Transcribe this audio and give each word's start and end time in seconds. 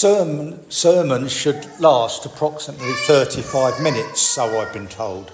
sermon, 0.00 0.58
sermons 0.70 1.30
should 1.30 1.68
last 1.78 2.24
approximately 2.24 2.90
35 2.90 3.82
minutes, 3.82 4.22
so 4.22 4.58
I've 4.58 4.72
been 4.72 4.88
told. 4.88 5.30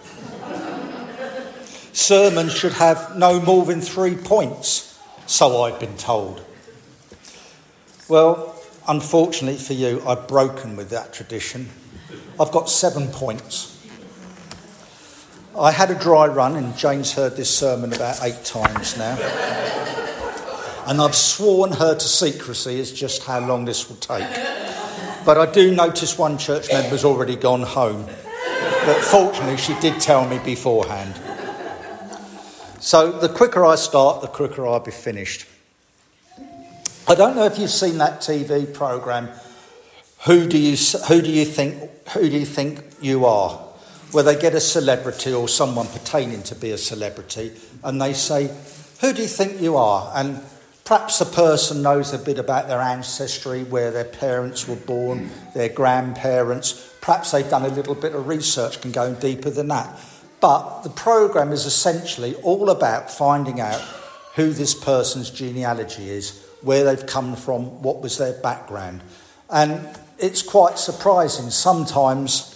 sermons 1.93 2.53
should 2.53 2.73
have 2.73 3.17
no 3.17 3.41
more 3.41 3.65
than 3.65 3.81
three 3.81 4.17
points, 4.17 4.99
so 5.25 5.63
I've 5.63 5.79
been 5.79 5.97
told. 5.97 6.45
Well, 8.09 8.61
unfortunately 8.89 9.57
for 9.61 9.75
you, 9.75 10.03
I've 10.05 10.27
broken 10.27 10.75
with 10.75 10.91
that 10.91 11.13
tradition. 11.13 11.69
I've 12.41 12.51
got 12.51 12.69
seven 12.69 13.07
points. 13.07 13.73
I 15.57 15.71
had 15.71 15.93
a 15.93 15.95
dry 15.95 16.27
run, 16.27 16.57
and 16.57 16.77
Jane's 16.77 17.13
heard 17.13 17.37
this 17.37 17.57
sermon 17.57 17.93
about 17.93 18.19
eight 18.21 18.45
times 18.45 18.99
now. 18.99 19.15
And 20.87 21.01
I've 21.01 21.15
sworn 21.15 21.73
her 21.73 21.95
to 21.95 22.09
secrecy 22.09 22.81
as 22.81 22.93
just 22.93 23.25
how 23.25 23.41
long 23.47 23.65
this 23.65 23.89
will 23.89 23.97
take. 23.97 24.29
But 25.25 25.39
I 25.39 25.51
do 25.51 25.75
notice 25.75 26.17
one 26.17 26.39
church 26.39 26.71
member's 26.73 27.05
already 27.05 27.37
gone 27.37 27.63
home. 27.63 28.05
But 28.05 29.01
fortunately, 29.03 29.57
she 29.57 29.75
did 29.81 30.01
tell 30.01 30.29
me 30.29 30.39
beforehand. 30.39 31.21
So 32.81 33.11
the 33.11 33.29
quicker 33.29 33.65
I 33.65 33.75
start, 33.75 34.23
the 34.23 34.29
quicker 34.29 34.67
I'll 34.67 34.81
be 34.81 34.93
finished. 34.93 35.47
I 37.09 37.15
don't 37.15 37.35
know 37.35 37.45
if 37.45 37.59
you've 37.59 37.71
seen 37.71 37.99
that 37.99 38.21
TV 38.21 38.73
program. 38.73 39.29
Who 40.27 40.47
do 40.47 40.59
you 40.59 40.77
who 41.09 41.21
do 41.21 41.31
you 41.31 41.45
think 41.45 41.91
who 42.11 42.31
do 42.31 42.39
you 42.39 42.47
think 42.47 42.85
you 43.01 43.27
are? 43.27 43.67
where 44.13 44.25
they 44.25 44.39
get 44.39 44.55
a 44.55 44.61
celebrity 44.61 45.33
or 45.33 45.49
someone 45.49 45.87
pertaining 45.89 46.43
to 46.43 46.55
be 46.55 46.71
a 46.71 46.79
celebrity 46.79 47.53
and 47.83 48.01
they 48.01 48.13
say, 48.13 48.51
Who 49.01 49.13
do 49.13 49.23
you 49.23 49.29
think 49.29 49.61
you 49.61 49.77
are? 49.77 50.11
And 50.15 50.41
perhaps 50.87 51.19
the 51.19 51.25
person 51.25 51.83
knows 51.83 52.15
a 52.15 52.19
bit 52.19 52.39
about 52.39 52.69
their 52.69 52.81
ancestry, 52.81 53.65
where 53.65 53.91
their 53.91 54.05
parents 54.05 54.67
were 54.67 54.77
born, 54.77 55.29
their 55.53 55.69
grandparents. 55.69 56.95
Perhaps 57.01 57.33
they've 57.33 57.51
done 57.51 57.65
a 57.65 57.69
little 57.69 57.97
bit 57.97 58.15
of 58.15 58.29
research 58.29 58.83
and 58.85 58.95
going 58.95 59.17
deeper 59.17 59.51
than 59.51 59.69
that. 59.69 59.99
But 60.41 60.83
the 60.83 60.91
program 60.91 61.53
is 61.53 61.67
essentially 61.67 62.37
all 62.37 62.71
about 62.71 63.11
finding 63.11 63.61
out 63.61 63.81
who 64.37 64.53
this 64.53 64.75
person's 64.75 65.29
genealogy 65.29 66.09
is, 66.09 66.41
where 66.63 66.85
they've 66.85 67.07
come 67.07 67.35
from, 67.35 67.83
what 67.83 68.01
was 68.01 68.17
their 68.17 68.41
background. 68.41 69.03
And 69.51 69.89
it's 70.19 70.43
quite 70.43 70.79
surprising. 70.79 71.51
Sometimes 71.51 72.53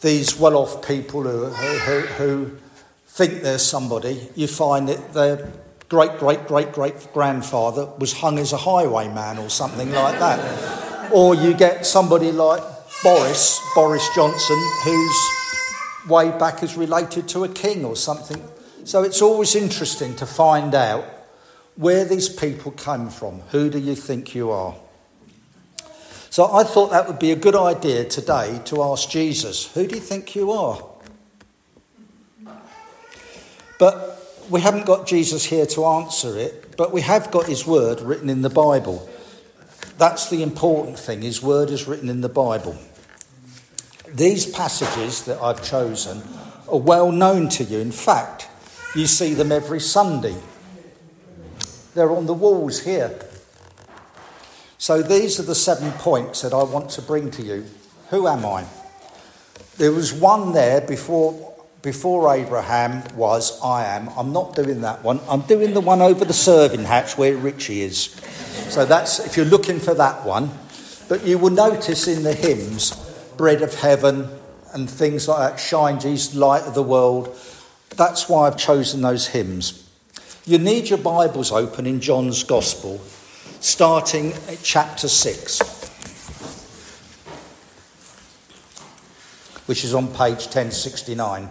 these 0.00 0.38
well 0.38 0.56
off 0.56 0.86
people 0.86 1.22
who, 1.22 1.46
who, 1.50 2.00
who 2.00 2.58
think 3.06 3.42
they're 3.42 3.58
somebody, 3.58 4.28
you 4.34 4.48
find 4.48 4.88
that 4.88 5.12
their 5.14 5.52
great 5.94 6.18
great 6.18 6.44
great 6.48 6.72
great 6.72 6.96
grandfather 7.12 7.88
was 7.98 8.12
hung 8.12 8.36
as 8.36 8.52
a 8.52 8.56
highwayman 8.56 9.38
or 9.38 9.48
something 9.48 9.92
like 9.92 10.18
that. 10.18 11.12
or 11.12 11.36
you 11.36 11.54
get 11.54 11.86
somebody 11.86 12.32
like 12.32 12.60
Boris, 13.04 13.60
Boris 13.76 14.04
Johnson, 14.12 14.58
whose 14.82 15.28
way 16.08 16.36
back 16.36 16.64
is 16.64 16.76
related 16.76 17.28
to 17.28 17.44
a 17.44 17.48
king 17.48 17.84
or 17.84 17.94
something. 17.94 18.42
So 18.82 19.04
it's 19.04 19.22
always 19.22 19.54
interesting 19.54 20.16
to 20.16 20.26
find 20.26 20.74
out 20.74 21.04
where 21.76 22.04
these 22.04 22.28
people 22.28 22.72
came 22.72 23.08
from. 23.08 23.38
Who 23.52 23.70
do 23.70 23.78
you 23.78 23.94
think 23.94 24.34
you 24.34 24.50
are? 24.50 24.74
So 26.28 26.52
I 26.52 26.64
thought 26.64 26.90
that 26.90 27.06
would 27.06 27.20
be 27.20 27.30
a 27.30 27.36
good 27.36 27.54
idea 27.54 28.04
today 28.04 28.60
to 28.64 28.82
ask 28.82 29.08
Jesus, 29.08 29.72
Who 29.74 29.86
do 29.86 29.94
you 29.94 30.00
think 30.00 30.34
you 30.34 30.50
are? 30.50 30.82
But 33.78 34.23
we 34.50 34.60
haven't 34.60 34.86
got 34.86 35.06
Jesus 35.06 35.44
here 35.44 35.66
to 35.66 35.84
answer 35.86 36.38
it, 36.38 36.76
but 36.76 36.92
we 36.92 37.00
have 37.00 37.30
got 37.30 37.46
his 37.46 37.66
word 37.66 38.00
written 38.00 38.28
in 38.28 38.42
the 38.42 38.50
Bible. 38.50 39.08
That's 39.98 40.28
the 40.28 40.42
important 40.42 40.98
thing. 40.98 41.22
His 41.22 41.42
word 41.42 41.70
is 41.70 41.86
written 41.86 42.08
in 42.08 42.20
the 42.20 42.28
Bible. 42.28 42.76
These 44.12 44.46
passages 44.46 45.24
that 45.24 45.40
I've 45.40 45.62
chosen 45.62 46.22
are 46.68 46.78
well 46.78 47.10
known 47.10 47.48
to 47.50 47.64
you. 47.64 47.78
In 47.78 47.92
fact, 47.92 48.48
you 48.94 49.06
see 49.06 49.34
them 49.34 49.50
every 49.50 49.80
Sunday. 49.80 50.36
They're 51.94 52.10
on 52.10 52.26
the 52.26 52.34
walls 52.34 52.80
here. 52.80 53.18
So 54.78 55.00
these 55.02 55.40
are 55.40 55.44
the 55.44 55.54
seven 55.54 55.92
points 55.92 56.42
that 56.42 56.52
I 56.52 56.62
want 56.62 56.90
to 56.90 57.02
bring 57.02 57.30
to 57.32 57.42
you. 57.42 57.64
Who 58.10 58.28
am 58.28 58.44
I? 58.44 58.66
There 59.78 59.92
was 59.92 60.12
one 60.12 60.52
there 60.52 60.80
before, 60.80 61.53
before 61.84 62.34
Abraham 62.34 63.04
was 63.14 63.60
I 63.62 63.84
am. 63.84 64.08
I'm 64.16 64.32
not 64.32 64.56
doing 64.56 64.80
that 64.80 65.04
one. 65.04 65.20
I'm 65.28 65.42
doing 65.42 65.74
the 65.74 65.82
one 65.82 66.00
over 66.00 66.24
the 66.24 66.32
serving 66.32 66.84
hatch 66.84 67.18
where 67.18 67.36
Richie 67.36 67.82
is. 67.82 68.04
So 68.70 68.86
that's 68.86 69.20
if 69.20 69.36
you're 69.36 69.44
looking 69.44 69.78
for 69.78 69.92
that 69.94 70.24
one. 70.24 70.50
But 71.10 71.26
you 71.26 71.36
will 71.36 71.50
notice 71.50 72.08
in 72.08 72.22
the 72.22 72.32
hymns, 72.32 72.96
bread 73.36 73.60
of 73.60 73.74
heaven 73.74 74.30
and 74.72 74.88
things 74.88 75.28
like 75.28 75.50
that, 75.50 75.60
shine 75.60 76.00
Jesus, 76.00 76.34
light 76.34 76.62
of 76.62 76.74
the 76.74 76.82
world. 76.82 77.36
That's 77.90 78.30
why 78.30 78.46
I've 78.46 78.56
chosen 78.56 79.02
those 79.02 79.28
hymns. 79.28 79.86
You 80.46 80.56
need 80.58 80.88
your 80.88 80.98
Bibles 80.98 81.52
open 81.52 81.86
in 81.86 82.00
John's 82.00 82.42
Gospel 82.44 82.98
starting 83.60 84.32
at 84.48 84.58
chapter 84.62 85.08
6, 85.08 85.58
which 89.66 89.84
is 89.84 89.94
on 89.94 90.08
page 90.08 90.46
1069. 90.46 91.50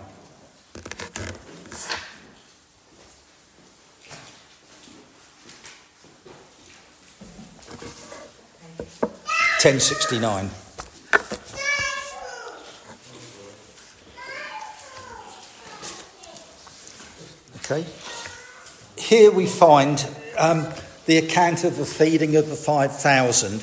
Ten 9.60 9.80
sixty 9.80 10.20
nine. 10.20 10.50
Okay. 17.66 17.86
Here 18.98 19.32
we 19.32 19.46
find 19.46 20.06
um, 20.38 20.68
the 21.06 21.18
account 21.18 21.64
of 21.64 21.78
the 21.78 21.86
feeding 21.86 22.36
of 22.36 22.50
the 22.50 22.56
5,000, 22.56 23.62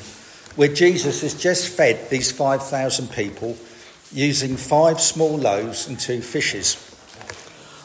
where 0.55 0.67
Jesus 0.67 1.21
has 1.21 1.39
just 1.39 1.69
fed 1.69 2.09
these 2.09 2.31
5,000 2.31 3.11
people 3.11 3.55
using 4.11 4.57
five 4.57 4.99
small 4.99 5.37
loaves 5.37 5.87
and 5.87 5.99
two 5.99 6.21
fishes. 6.21 6.90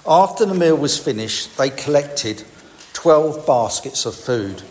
After 0.08 0.46
the 0.46 0.54
meal 0.54 0.76
was 0.76 0.98
finished, 0.98 1.56
they 1.58 1.70
collected 1.70 2.44
12 2.92 3.44
baskets 3.44 4.06
of 4.06 4.14
food. 4.14 4.62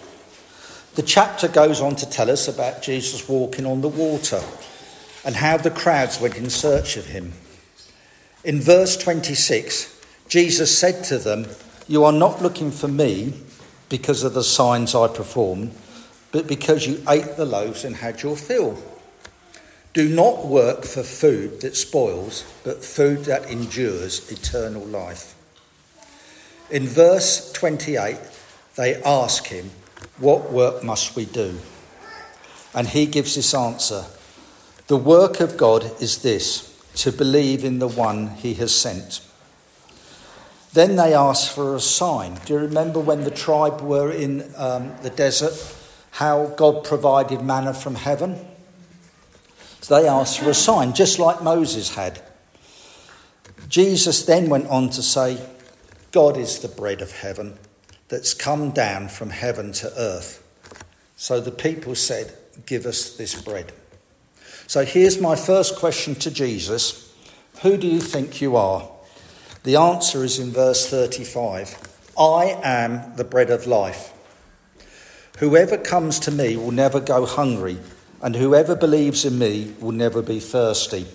The 0.95 1.03
chapter 1.03 1.49
goes 1.49 1.81
on 1.81 1.97
to 1.97 2.09
tell 2.09 2.31
us 2.31 2.47
about 2.47 2.81
Jesus 2.81 3.27
walking 3.27 3.65
on 3.65 3.81
the 3.81 3.89
water 3.89 4.41
and 5.25 5.35
how 5.35 5.57
the 5.57 5.71
crowds 5.71 6.21
went 6.21 6.37
in 6.37 6.49
search 6.49 6.95
of 6.95 7.07
him. 7.07 7.33
In 8.45 8.61
verse 8.61 8.95
26, 8.95 10.01
Jesus 10.29 10.77
said 10.77 11.03
to 11.05 11.17
them, 11.17 11.47
You 11.85 12.05
are 12.05 12.13
not 12.13 12.41
looking 12.41 12.71
for 12.71 12.87
me 12.87 13.33
because 13.89 14.23
of 14.23 14.33
the 14.33 14.43
signs 14.43 14.95
I 14.95 15.09
performed, 15.09 15.75
but 16.31 16.47
because 16.47 16.87
you 16.87 17.03
ate 17.09 17.35
the 17.35 17.45
loaves 17.45 17.83
and 17.83 17.97
had 17.97 18.23
your 18.23 18.37
fill. 18.37 18.81
Do 19.95 20.09
not 20.09 20.45
work 20.45 20.83
for 20.83 21.03
food 21.03 21.61
that 21.61 21.77
spoils, 21.77 22.43
but 22.65 22.83
food 22.83 23.23
that 23.25 23.49
endures 23.49 24.29
eternal 24.29 24.83
life. 24.83 25.35
In 26.69 26.85
verse 26.85 27.49
28, 27.53 28.17
they 28.75 29.01
ask 29.03 29.47
him, 29.47 29.71
What 30.17 30.51
work 30.51 30.83
must 30.83 31.15
we 31.15 31.23
do? 31.23 31.59
And 32.73 32.89
he 32.89 33.05
gives 33.05 33.35
this 33.35 33.53
answer 33.53 34.03
The 34.87 34.97
work 34.97 35.39
of 35.39 35.55
God 35.55 35.89
is 36.01 36.21
this, 36.21 36.77
to 36.95 37.13
believe 37.13 37.63
in 37.63 37.79
the 37.79 37.87
one 37.87 38.31
he 38.31 38.55
has 38.55 38.75
sent. 38.75 39.21
Then 40.73 40.97
they 40.97 41.13
ask 41.13 41.49
for 41.49 41.73
a 41.73 41.79
sign. 41.79 42.37
Do 42.45 42.55
you 42.55 42.59
remember 42.59 42.99
when 42.99 43.23
the 43.23 43.31
tribe 43.31 43.79
were 43.79 44.11
in 44.11 44.51
um, 44.57 44.91
the 45.03 45.09
desert, 45.09 45.53
how 46.11 46.47
God 46.47 46.83
provided 46.83 47.41
manna 47.41 47.73
from 47.73 47.95
heaven? 47.95 48.45
So 49.81 50.01
they 50.01 50.07
asked 50.07 50.39
for 50.39 50.49
a 50.49 50.53
sign, 50.53 50.93
just 50.93 51.19
like 51.19 51.43
Moses 51.43 51.95
had. 51.95 52.21
Jesus 53.69 54.25
then 54.25 54.49
went 54.49 54.67
on 54.67 54.89
to 54.91 55.03
say, 55.03 55.39
God 56.11 56.37
is 56.37 56.59
the 56.59 56.67
bread 56.67 57.01
of 57.01 57.11
heaven 57.11 57.57
that's 58.07 58.33
come 58.33 58.71
down 58.71 59.09
from 59.09 59.29
heaven 59.29 59.71
to 59.73 59.91
earth. 59.97 60.41
So 61.15 61.39
the 61.39 61.51
people 61.51 61.95
said, 61.95 62.33
Give 62.65 62.85
us 62.85 63.17
this 63.17 63.39
bread. 63.41 63.73
So 64.67 64.85
here's 64.85 65.19
my 65.19 65.35
first 65.35 65.75
question 65.75 66.15
to 66.15 66.31
Jesus 66.31 67.13
Who 67.61 67.77
do 67.77 67.87
you 67.87 67.99
think 67.99 68.41
you 68.41 68.55
are? 68.55 68.89
The 69.63 69.75
answer 69.75 70.23
is 70.23 70.39
in 70.39 70.51
verse 70.51 70.89
35 70.89 71.77
I 72.17 72.59
am 72.63 73.15
the 73.15 73.23
bread 73.23 73.49
of 73.49 73.67
life. 73.67 74.13
Whoever 75.39 75.77
comes 75.77 76.19
to 76.19 76.31
me 76.31 76.55
will 76.55 76.71
never 76.71 77.01
go 77.01 77.25
hungry, 77.25 77.77
and 78.25 78.35
whoever 78.35 78.75
believes 78.75 79.23
in 79.23 79.37
me 79.37 79.71
will 79.79 79.91
never 79.91 80.19
be 80.19 80.39
thirsty. 80.39 81.05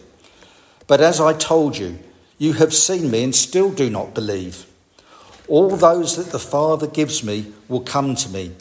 But 0.87 1.01
as 1.01 1.21
I 1.21 1.33
told 1.33 1.77
you, 1.77 1.99
you 2.39 2.53
have 2.53 2.73
seen 2.73 3.11
me 3.11 3.25
and 3.25 3.35
still 3.35 3.73
do 3.73 3.91
not 3.91 4.15
believe. 4.15 4.65
All 5.49 5.71
those 5.71 6.15
that 6.15 6.31
the 6.31 6.39
Father 6.39 6.87
gives 6.87 7.25
me 7.25 7.53
will 7.67 7.81
come 7.81 8.15
to 8.15 8.29
me, 8.29 8.53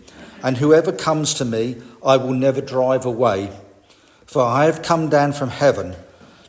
and 0.42 0.57
whoever 0.57 0.92
comes 0.92 1.36
to 1.36 1.46
me, 1.46 1.75
I 2.04 2.18
will 2.18 2.34
never 2.34 2.60
drive 2.60 3.06
away. 3.06 3.51
For 4.25 4.42
I 4.42 4.66
have 4.66 4.81
come 4.81 5.10
down 5.10 5.34
from 5.34 5.50
heaven 5.50 5.95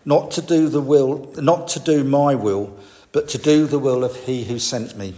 not 0.06 0.30
to 0.30 0.40
do 0.40 0.70
the 0.70 0.80
will 0.80 1.30
not 1.36 1.68
to 1.68 1.80
do 1.80 2.02
my 2.02 2.34
will, 2.34 2.74
but 3.12 3.28
to 3.28 3.36
do 3.36 3.66
the 3.66 3.78
will 3.78 4.04
of 4.04 4.16
he 4.24 4.44
who 4.44 4.58
sent 4.58 4.96
me. 4.96 5.16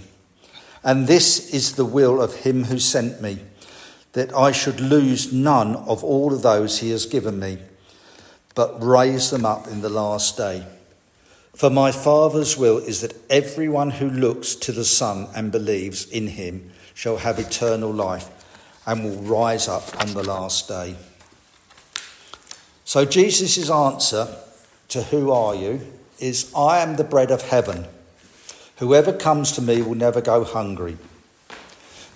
And 0.82 1.06
this 1.06 1.54
is 1.54 1.76
the 1.76 1.84
will 1.84 2.20
of 2.20 2.34
him 2.38 2.64
who 2.64 2.80
sent 2.80 3.22
me, 3.22 3.38
that 4.12 4.34
I 4.34 4.52
should 4.52 4.80
lose 4.80 5.32
none 5.32 5.76
of 5.76 6.04
all 6.04 6.32
of 6.32 6.42
those 6.42 6.80
he 6.80 6.90
has 6.90 7.06
given 7.06 7.38
me, 7.38 7.58
but 8.54 8.82
raise 8.82 9.30
them 9.30 9.46
up 9.46 9.66
in 9.66 9.80
the 9.80 9.88
last 9.88 10.36
day. 10.36 10.66
For 11.54 11.70
my 11.70 11.92
Father's 11.92 12.56
will 12.56 12.78
is 12.78 13.00
that 13.00 13.16
everyone 13.30 13.90
who 13.90 14.08
looks 14.08 14.54
to 14.56 14.72
the 14.72 14.84
Son 14.84 15.28
and 15.34 15.52
believes 15.52 16.08
in 16.08 16.28
him 16.28 16.70
shall 16.94 17.18
have 17.18 17.38
eternal 17.38 17.92
life 17.92 18.28
and 18.86 19.04
will 19.04 19.22
rise 19.22 19.68
up 19.68 20.00
on 20.00 20.14
the 20.14 20.22
last 20.22 20.68
day. 20.68 20.96
So, 22.84 23.04
Jesus' 23.04 23.70
answer 23.70 24.28
to 24.88 25.04
who 25.04 25.30
are 25.30 25.54
you 25.54 25.80
is 26.18 26.52
I 26.54 26.80
am 26.80 26.96
the 26.96 27.04
bread 27.04 27.30
of 27.30 27.42
heaven. 27.42 27.86
Whoever 28.76 29.12
comes 29.12 29.52
to 29.52 29.62
me 29.62 29.80
will 29.82 29.94
never 29.94 30.20
go 30.20 30.44
hungry. 30.44 30.98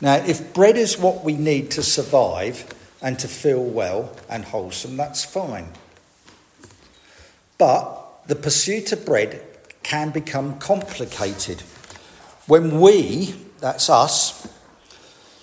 Now, 0.00 0.16
if 0.16 0.52
bread 0.52 0.76
is 0.76 0.98
what 0.98 1.24
we 1.24 1.32
need 1.32 1.70
to 1.72 1.82
survive 1.82 2.66
and 3.00 3.18
to 3.18 3.28
feel 3.28 3.62
well 3.62 4.14
and 4.28 4.44
wholesome, 4.44 4.96
that's 4.96 5.24
fine. 5.24 5.68
But 7.58 8.26
the 8.26 8.36
pursuit 8.36 8.92
of 8.92 9.06
bread 9.06 9.40
can 9.82 10.10
become 10.10 10.58
complicated 10.58 11.62
when 12.46 12.80
we, 12.80 13.34
that's 13.58 13.90
us, 13.90 14.48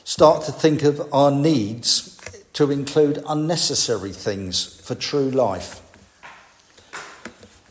start 0.03 0.43
to 0.45 0.51
think 0.51 0.83
of 0.83 1.01
our 1.13 1.31
needs 1.31 2.17
to 2.53 2.71
include 2.71 3.23
unnecessary 3.27 4.11
things 4.11 4.79
for 4.81 4.95
true 4.95 5.29
life. 5.29 5.81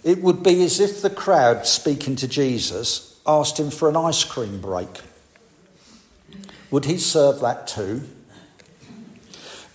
It 0.04 0.20
would 0.20 0.42
be 0.42 0.62
as 0.64 0.80
if 0.80 1.00
the 1.00 1.10
crowd 1.10 1.66
speaking 1.66 2.16
to 2.16 2.28
Jesus 2.28 3.20
asked 3.26 3.58
him 3.58 3.70
for 3.70 3.88
an 3.88 3.96
ice 3.96 4.24
cream 4.24 4.60
break. 4.60 5.00
Would 6.72 6.86
he 6.86 6.98
serve 6.98 7.40
that 7.40 7.68
too? 7.68 8.02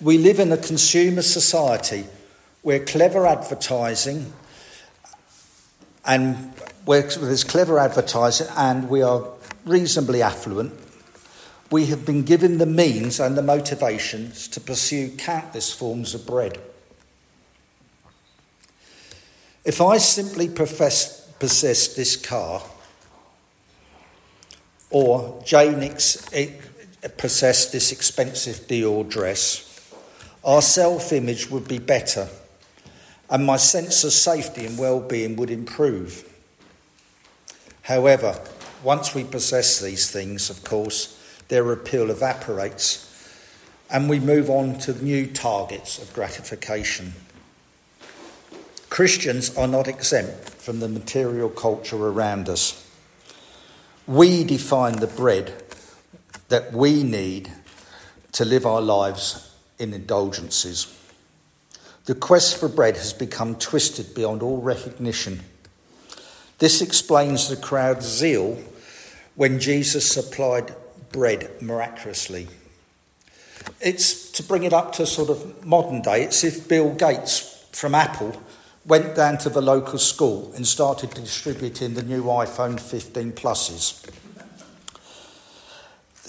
We 0.01 0.17
live 0.17 0.39
in 0.39 0.51
a 0.51 0.57
consumer 0.57 1.21
society 1.21 2.05
where 2.61 2.83
clever 2.83 3.25
advertising 3.25 4.33
and 6.05 6.35
where 6.83 7.03
there's 7.03 7.45
clever 7.45 7.79
advertising 7.79 8.47
and 8.57 8.89
we 8.89 9.01
are 9.01 9.25
reasonably 9.65 10.21
affluent 10.21 10.73
we 11.69 11.88
have 11.88 12.05
been 12.05 12.23
given 12.23 12.57
the 12.57 12.65
means 12.65 13.19
and 13.19 13.38
the 13.38 13.41
motivations 13.41 14.47
to 14.49 14.61
pursue 14.61 15.09
countless 15.17 15.73
forms 15.73 16.13
of 16.13 16.25
bread. 16.25 16.59
If 19.65 19.81
I 19.81 19.97
simply 19.97 20.47
profess, 20.47 21.29
possess 21.39 21.94
this 21.95 22.15
car, 22.15 22.63
or 24.89 25.44
Jane 25.45 25.83
possessed 27.09 27.71
this 27.71 27.92
expensive 27.92 28.68
Dior 28.68 29.07
dress, 29.07 29.63
our 30.44 30.62
self 30.62 31.13
image 31.13 31.50
would 31.50 31.68
be 31.68 31.80
better, 31.80 32.27
and 33.30 33.45
my 33.45 33.57
sense 33.57 34.04
of 34.04 34.13
safety 34.13 34.65
and 34.65 34.77
well 34.77 35.00
being 35.00 35.36
would 35.36 35.51
improve. 35.51 36.24
However, 37.83 38.39
once 38.83 39.15
we 39.15 39.24
possess 39.24 39.80
these 39.80 40.09
things, 40.09 40.50
of 40.50 40.63
course, 40.63 41.13
their 41.48 41.71
appeal 41.71 42.09
evaporates, 42.09 43.04
and 43.89 44.09
we 44.09 44.19
move 44.19 44.50
on 44.50 44.77
to 44.80 45.04
new 45.04 45.25
targets 45.27 46.01
of 46.01 46.13
gratification. 46.13 47.13
Christians 48.89 49.56
are 49.56 49.68
not 49.68 49.88
exempt 49.88 50.50
from 50.50 50.80
the 50.80 50.89
material 50.89 51.50
culture 51.50 52.07
around 52.07 52.50
us. 52.50 52.83
We 54.06 54.44
define 54.44 54.98
the 54.98 55.07
bread 55.07 55.66
that 56.49 56.73
we 56.73 57.03
need 57.03 57.51
to 58.33 58.45
live 58.45 58.65
our 58.65 58.81
lives 58.81 59.55
in 59.79 59.94
indulgences. 59.94 60.94
The 62.05 62.15
quest 62.15 62.57
for 62.57 62.69
bread 62.69 62.95
has 62.95 63.13
become 63.13 63.55
twisted 63.55 64.15
beyond 64.15 64.41
all 64.41 64.61
recognition. 64.61 65.41
This 66.59 66.81
explains 66.81 67.49
the 67.49 67.57
crowd's 67.57 68.05
zeal 68.05 68.57
when 69.35 69.59
Jesus 69.59 70.09
supplied 70.09 70.73
bread 71.11 71.49
miraculously. 71.61 72.47
It's 73.81 74.31
to 74.31 74.44
bring 74.44 74.63
it 74.63 74.73
up 74.73 74.94
to 74.94 75.05
sort 75.05 75.29
of 75.29 75.65
modern 75.65 76.01
day, 76.01 76.23
it's 76.23 76.44
if 76.44 76.67
Bill 76.67 76.94
Gates 76.94 77.65
from 77.71 77.94
Apple 77.94 78.41
went 78.85 79.15
down 79.15 79.38
to 79.39 79.49
the 79.49 79.61
local 79.61 79.99
school 79.99 80.51
and 80.55 80.65
started 80.65 81.09
distributing 81.13 81.94
the 81.94 82.03
new 82.03 82.23
iPhone 82.23 82.79
15 82.79 83.33
pluses. 83.33 84.09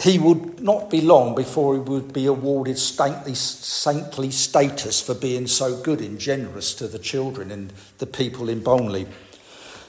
He 0.01 0.19
would 0.19 0.61
not 0.61 0.91
be 0.91 1.01
long 1.01 1.35
before 1.35 1.75
he 1.75 1.81
would 1.81 2.13
be 2.13 2.27
awarded 2.27 2.79
saintly, 2.79 3.35
saintly 3.35 4.31
status 4.31 5.01
for 5.01 5.15
being 5.15 5.49
so 5.49 5.81
good 5.83 6.01
and 6.01 6.21
generous 6.21 6.73
to 6.75 6.87
the 6.87 7.01
children 7.01 7.51
and 7.51 7.73
the 7.99 8.07
people 8.07 8.49
in 8.49 8.61
Bolney. 8.61 9.09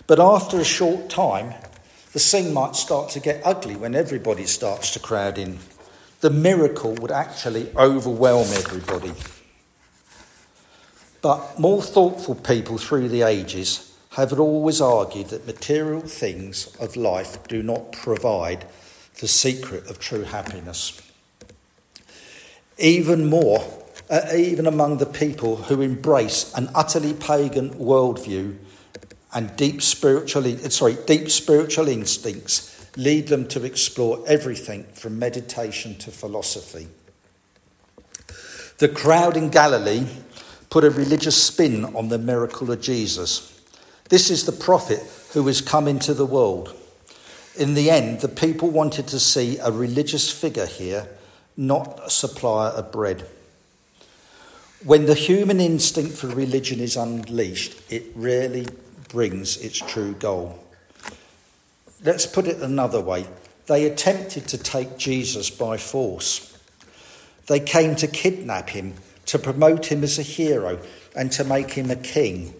But 0.07 0.19
after 0.19 0.59
a 0.59 0.65
short 0.65 1.09
time, 1.09 1.53
the 2.13 2.19
scene 2.19 2.53
might 2.53 2.75
start 2.75 3.09
to 3.09 3.19
get 3.19 3.45
ugly 3.45 3.75
when 3.75 3.93
everybody 3.93 4.47
starts 4.47 4.91
to 4.93 4.99
crowd 4.99 5.37
in. 5.37 5.59
The 6.21 6.31
miracle 6.31 6.95
would 6.95 7.11
actually 7.11 7.71
overwhelm 7.75 8.47
everybody. 8.53 9.13
But 11.21 11.59
more 11.59 11.83
thoughtful 11.83 12.33
people 12.33 12.79
through 12.79 13.09
the 13.09 13.21
ages 13.21 13.95
have 14.11 14.37
always 14.39 14.81
argued 14.81 15.27
that 15.27 15.45
material 15.45 16.01
things 16.01 16.75
of 16.77 16.95
life 16.95 17.47
do 17.47 17.61
not 17.61 17.91
provide 17.91 18.65
the 19.19 19.27
secret 19.27 19.89
of 19.89 19.99
true 19.99 20.23
happiness. 20.23 21.01
Even 22.77 23.29
more, 23.29 23.63
uh, 24.09 24.21
even 24.35 24.65
among 24.65 24.97
the 24.97 25.05
people 25.05 25.57
who 25.57 25.81
embrace 25.81 26.53
an 26.55 26.69
utterly 26.73 27.13
pagan 27.13 27.69
worldview 27.71 28.57
and 29.33 29.55
deep 29.55 29.81
spiritual, 29.81 30.43
sorry, 30.69 30.97
deep 31.05 31.29
spiritual 31.29 31.87
instincts 31.87 32.87
lead 32.97 33.27
them 33.27 33.47
to 33.47 33.63
explore 33.63 34.23
everything 34.27 34.83
from 34.93 35.19
meditation 35.19 35.95
to 35.95 36.11
philosophy. 36.11 36.87
The 38.79 38.89
crowd 38.89 39.37
in 39.37 39.49
Galilee 39.49 40.07
put 40.69 40.83
a 40.83 40.89
religious 40.89 41.41
spin 41.41 41.85
on 41.95 42.09
the 42.09 42.17
miracle 42.17 42.71
of 42.71 42.81
Jesus. 42.81 43.61
This 44.09 44.31
is 44.31 44.45
the 44.45 44.51
prophet 44.51 44.99
who 45.33 45.45
has 45.47 45.61
come 45.61 45.87
into 45.87 46.13
the 46.13 46.25
world. 46.25 46.75
In 47.59 47.73
the 47.73 47.91
end, 47.91 48.21
the 48.21 48.29
people 48.29 48.69
wanted 48.69 49.09
to 49.09 49.19
see 49.19 49.57
a 49.57 49.69
religious 49.69 50.31
figure 50.31 50.65
here, 50.65 51.09
not 51.57 51.99
a 52.05 52.09
supplier 52.09 52.69
of 52.69 52.89
bread. 52.89 53.27
When 54.85 55.07
the 55.07 55.13
human 55.13 55.59
instinct 55.59 56.17
for 56.17 56.27
religion 56.27 56.79
is 56.79 56.95
unleashed, 56.95 57.77
it 57.91 58.13
rarely 58.15 58.65
brings 59.09 59.57
its 59.57 59.77
true 59.77 60.13
goal. 60.13 60.57
Let's 62.01 62.25
put 62.25 62.47
it 62.47 62.61
another 62.61 63.01
way 63.01 63.27
they 63.65 63.85
attempted 63.85 64.47
to 64.47 64.57
take 64.57 64.97
Jesus 64.97 65.49
by 65.49 65.75
force. 65.75 66.57
They 67.47 67.59
came 67.59 67.95
to 67.97 68.07
kidnap 68.07 68.69
him, 68.69 68.93
to 69.27 69.37
promote 69.37 69.91
him 69.91 70.01
as 70.01 70.17
a 70.17 70.23
hero, 70.23 70.79
and 71.15 71.29
to 71.33 71.43
make 71.43 71.71
him 71.71 71.91
a 71.91 71.95
king, 71.95 72.55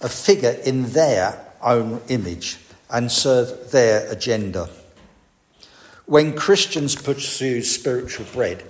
a 0.00 0.10
figure 0.10 0.56
in 0.64 0.90
their 0.90 1.42
own 1.62 2.02
image, 2.08 2.58
and 2.92 3.10
serve 3.10 3.72
their 3.72 4.08
agenda. 4.12 4.68
When 6.04 6.36
Christians 6.36 6.94
pursue 6.94 7.62
spiritual 7.62 8.26
bread, 8.32 8.62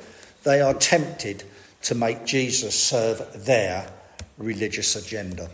they 0.44 0.60
are 0.60 0.74
tempted 0.74 1.42
to 1.82 1.94
make 1.96 2.24
Jesus 2.24 2.80
serve 2.80 3.44
their 3.44 3.90
religious 4.38 4.94
agenda. 4.94 5.50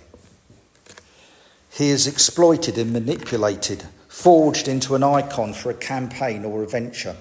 He 1.71 1.89
is 1.89 2.07
exploited 2.07 2.77
and 2.77 2.93
manipulated, 2.93 3.85
forged 4.09 4.69
into 4.69 4.95
an 4.95 5.03
icon 5.03 5.55
for 5.55 5.71
a 5.71 5.75
campaign 5.75 6.45
or 6.45 6.63
a 6.63 6.69
venture. 6.69 7.17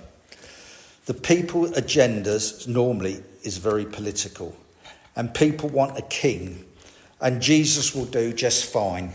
The 1.06 1.14
people 1.14 1.68
agendas 1.68 2.68
normally 2.68 3.24
is 3.44 3.58
very 3.58 3.86
political, 3.86 4.58
and 5.16 5.34
people 5.34 5.70
want 5.70 5.98
a 5.98 6.02
king, 6.02 6.66
and 7.22 7.42
Jesus 7.42 7.96
will 7.96 8.06
do 8.06 8.34
just 8.34 8.66
fine. 8.66 9.12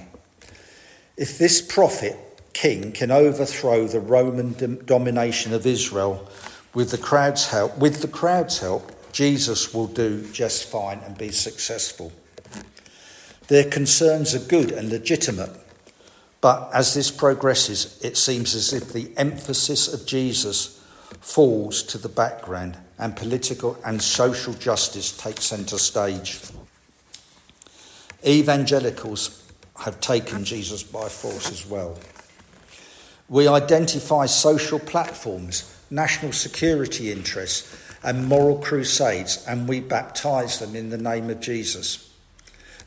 If 1.17 1.39
this 1.39 1.61
prophet 1.61 2.17
king 2.53 2.93
can 2.93 3.11
overthrow 3.11 3.87
the 3.87 4.01
Roman 4.01 4.81
domination 4.85 5.53
of 5.53 5.67
Israel 5.67 6.29
with 6.75 6.91
the 6.91 6.99
crowd's 6.99 7.49
help, 7.49 7.77
with 7.79 8.01
the 8.01 8.09
crowd's 8.09 8.61
help, 8.61 8.91
Jesus 9.13 9.75
will 9.75 9.87
do 9.87 10.27
just 10.33 10.71
fine 10.71 11.01
and 11.01 11.17
be 11.17 11.31
successful. 11.31 12.13
Their 13.49 13.65
concerns 13.65 14.35
are 14.35 14.39
good 14.39 14.73
and 14.73 14.89
legitimate, 14.89 15.51
but 16.41 16.71
as 16.73 16.95
this 16.95 17.11
progresses, 17.11 18.01
it 18.03 18.17
seems 18.17 18.55
as 18.55 18.73
if 18.73 18.93
the 18.93 19.13
emphasis 19.19 19.93
of 19.93 20.07
Jesus 20.07 20.83
falls 21.21 21.83
to 21.85 21.99
the 21.99 22.09
background 22.09 22.79
and 22.99 23.15
political 23.15 23.77
and 23.85 24.01
social 24.01 24.55
justice 24.55 25.15
takes 25.15 25.45
centre 25.45 25.79
stage. 25.79 26.41
Evangelicals 28.27 29.42
have 29.81 30.01
taken 30.01 30.45
Jesus 30.45 30.83
by 30.83 31.09
force 31.09 31.51
as 31.51 31.67
well. 31.67 31.99
We 33.29 33.49
identify 33.49 34.27
social 34.27 34.79
platforms, 34.79 35.75
national 35.91 36.33
security 36.33 37.11
interests, 37.11 37.75
and 38.05 38.27
moral 38.27 38.59
crusades, 38.59 39.45
and 39.47 39.69
we 39.69 39.81
baptize 39.81 40.59
them 40.59 40.75
in 40.75 40.91
the 40.91 40.99
name 40.99 41.31
of 41.31 41.41
Jesus. 41.41 42.11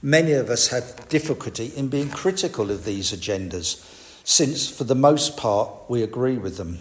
Many 0.02 0.34
of 0.34 0.50
us 0.50 0.68
have 0.68 1.08
difficulty 1.10 1.72
in 1.76 1.88
being 1.88 2.10
critical 2.10 2.70
of 2.70 2.86
these 2.86 3.12
agendas, 3.12 3.84
since 4.24 4.70
for 4.70 4.84
the 4.84 4.96
most 4.96 5.38
part 5.38 5.70
we 5.88 6.04
agree 6.04 6.38
with 6.38 6.58
them. 6.58 6.80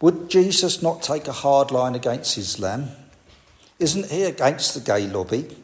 Would 0.00 0.28
Jesus 0.28 0.82
not 0.82 1.02
take 1.02 1.28
a 1.28 1.32
hard 1.32 1.70
line 1.70 1.94
against 1.94 2.36
Islam? 2.36 2.88
Isn't 3.78 4.10
he 4.10 4.24
against 4.24 4.74
the 4.74 4.80
gay 4.80 5.06
lobby? 5.06 5.56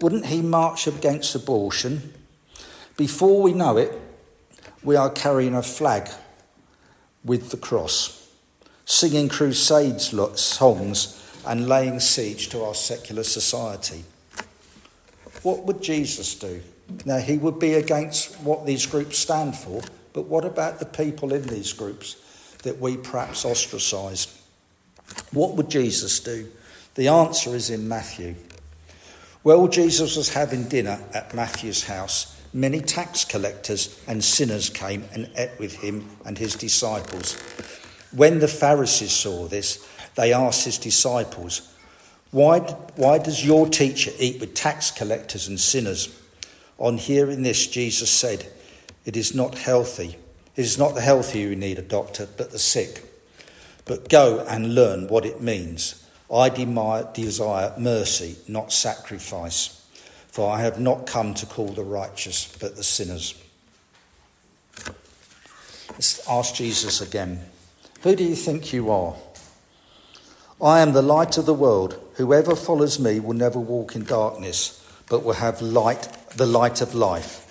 Wouldn't 0.00 0.26
he 0.26 0.42
march 0.42 0.86
against 0.86 1.34
abortion? 1.34 2.14
Before 2.96 3.42
we 3.42 3.52
know 3.52 3.76
it, 3.76 3.92
we 4.82 4.96
are 4.96 5.10
carrying 5.10 5.54
a 5.54 5.62
flag 5.62 6.08
with 7.24 7.50
the 7.50 7.56
cross, 7.56 8.30
singing 8.84 9.28
crusades 9.28 10.14
songs, 10.40 11.14
and 11.46 11.68
laying 11.68 12.00
siege 12.00 12.48
to 12.50 12.62
our 12.62 12.74
secular 12.74 13.22
society. 13.22 14.04
What 15.42 15.64
would 15.64 15.82
Jesus 15.82 16.34
do? 16.34 16.60
Now, 17.04 17.18
he 17.18 17.36
would 17.36 17.58
be 17.58 17.74
against 17.74 18.40
what 18.40 18.66
these 18.66 18.86
groups 18.86 19.18
stand 19.18 19.56
for, 19.56 19.82
but 20.12 20.26
what 20.26 20.44
about 20.44 20.78
the 20.78 20.86
people 20.86 21.32
in 21.32 21.42
these 21.42 21.72
groups 21.72 22.16
that 22.62 22.78
we 22.78 22.96
perhaps 22.96 23.44
ostracise? 23.44 24.40
What 25.32 25.54
would 25.54 25.70
Jesus 25.70 26.20
do? 26.20 26.48
The 26.94 27.08
answer 27.08 27.54
is 27.54 27.70
in 27.70 27.88
Matthew. 27.88 28.36
While 29.42 29.68
Jesus 29.68 30.16
was 30.16 30.34
having 30.34 30.68
dinner 30.68 31.00
at 31.14 31.32
Matthew's 31.32 31.84
house, 31.84 32.36
many 32.52 32.80
tax 32.80 33.24
collectors 33.24 34.00
and 34.06 34.22
sinners 34.22 34.68
came 34.68 35.04
and 35.12 35.30
ate 35.36 35.58
with 35.58 35.76
him 35.76 36.08
and 36.24 36.36
his 36.36 36.54
disciples. 36.54 37.34
When 38.10 38.40
the 38.40 38.48
Pharisees 38.48 39.12
saw 39.12 39.46
this, 39.46 39.86
they 40.16 40.32
asked 40.32 40.64
his 40.64 40.78
disciples, 40.78 41.72
why, 42.30 42.58
why 42.96 43.18
does 43.18 43.44
your 43.44 43.66
teacher 43.68 44.10
eat 44.18 44.40
with 44.40 44.54
tax 44.54 44.90
collectors 44.90 45.48
and 45.48 45.58
sinners? 45.58 46.14
On 46.78 46.98
hearing 46.98 47.42
this, 47.42 47.66
Jesus 47.66 48.10
said, 48.10 48.46
It 49.06 49.16
is 49.16 49.34
not 49.34 49.56
healthy. 49.56 50.16
It 50.54 50.64
is 50.64 50.76
not 50.76 50.94
the 50.94 51.00
healthy 51.00 51.44
who 51.44 51.56
need 51.56 51.78
a 51.78 51.82
doctor, 51.82 52.28
but 52.36 52.50
the 52.50 52.58
sick. 52.58 53.02
But 53.86 54.10
go 54.10 54.44
and 54.46 54.74
learn 54.74 55.08
what 55.08 55.24
it 55.24 55.40
means 55.40 55.97
I 56.32 56.50
desire 56.50 57.72
mercy, 57.78 58.36
not 58.46 58.72
sacrifice, 58.72 59.86
for 60.28 60.50
I 60.50 60.60
have 60.60 60.78
not 60.78 61.06
come 61.06 61.34
to 61.34 61.46
call 61.46 61.68
the 61.68 61.84
righteous, 61.84 62.54
but 62.60 62.76
the 62.76 62.84
sinners. 62.84 63.34
Let's 65.92 66.28
ask 66.28 66.54
Jesus 66.54 67.00
again 67.00 67.40
Who 68.02 68.14
do 68.14 68.24
you 68.24 68.36
think 68.36 68.72
you 68.72 68.90
are? 68.90 69.14
I 70.60 70.80
am 70.80 70.92
the 70.92 71.02
light 71.02 71.38
of 71.38 71.46
the 71.46 71.54
world. 71.54 71.98
Whoever 72.14 72.56
follows 72.56 72.98
me 72.98 73.20
will 73.20 73.34
never 73.34 73.58
walk 73.60 73.96
in 73.96 74.04
darkness, 74.04 74.84
but 75.08 75.24
will 75.24 75.34
have 75.34 75.62
light, 75.62 76.08
the 76.36 76.46
light 76.46 76.80
of 76.80 76.94
life. 76.94 77.44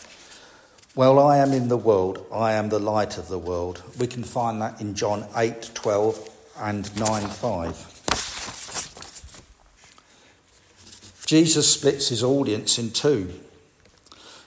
Well, 0.95 1.19
I 1.19 1.37
am 1.37 1.53
in 1.53 1.67
the 1.67 1.77
world, 1.77 2.25
I 2.33 2.53
am 2.53 2.69
the 2.69 2.79
light 2.79 3.17
of 3.17 3.27
the 3.27 3.39
world. 3.39 3.81
We 3.99 4.07
can 4.07 4.23
find 4.23 4.61
that 4.61 4.81
in 4.81 4.93
John 4.93 5.25
8 5.35 5.71
12 5.73 6.29
and 6.59 6.99
9 6.99 7.27
5. 7.27 7.96
Jesus 11.27 11.69
splits 11.69 12.07
his 12.07 12.23
audience 12.23 12.79
in 12.79 12.89
two. 12.91 13.29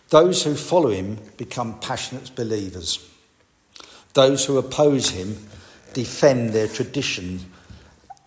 Those 0.09 0.45
who 0.45 0.55
follow 0.55 0.89
him 0.89 1.19
become 1.37 1.79
passionate 1.79 2.35
believers. 2.35 3.07
Those 4.15 4.47
who 4.47 4.57
oppose 4.57 5.11
him 5.11 5.37
defend 5.93 6.51
their 6.51 6.69
tradition 6.69 7.41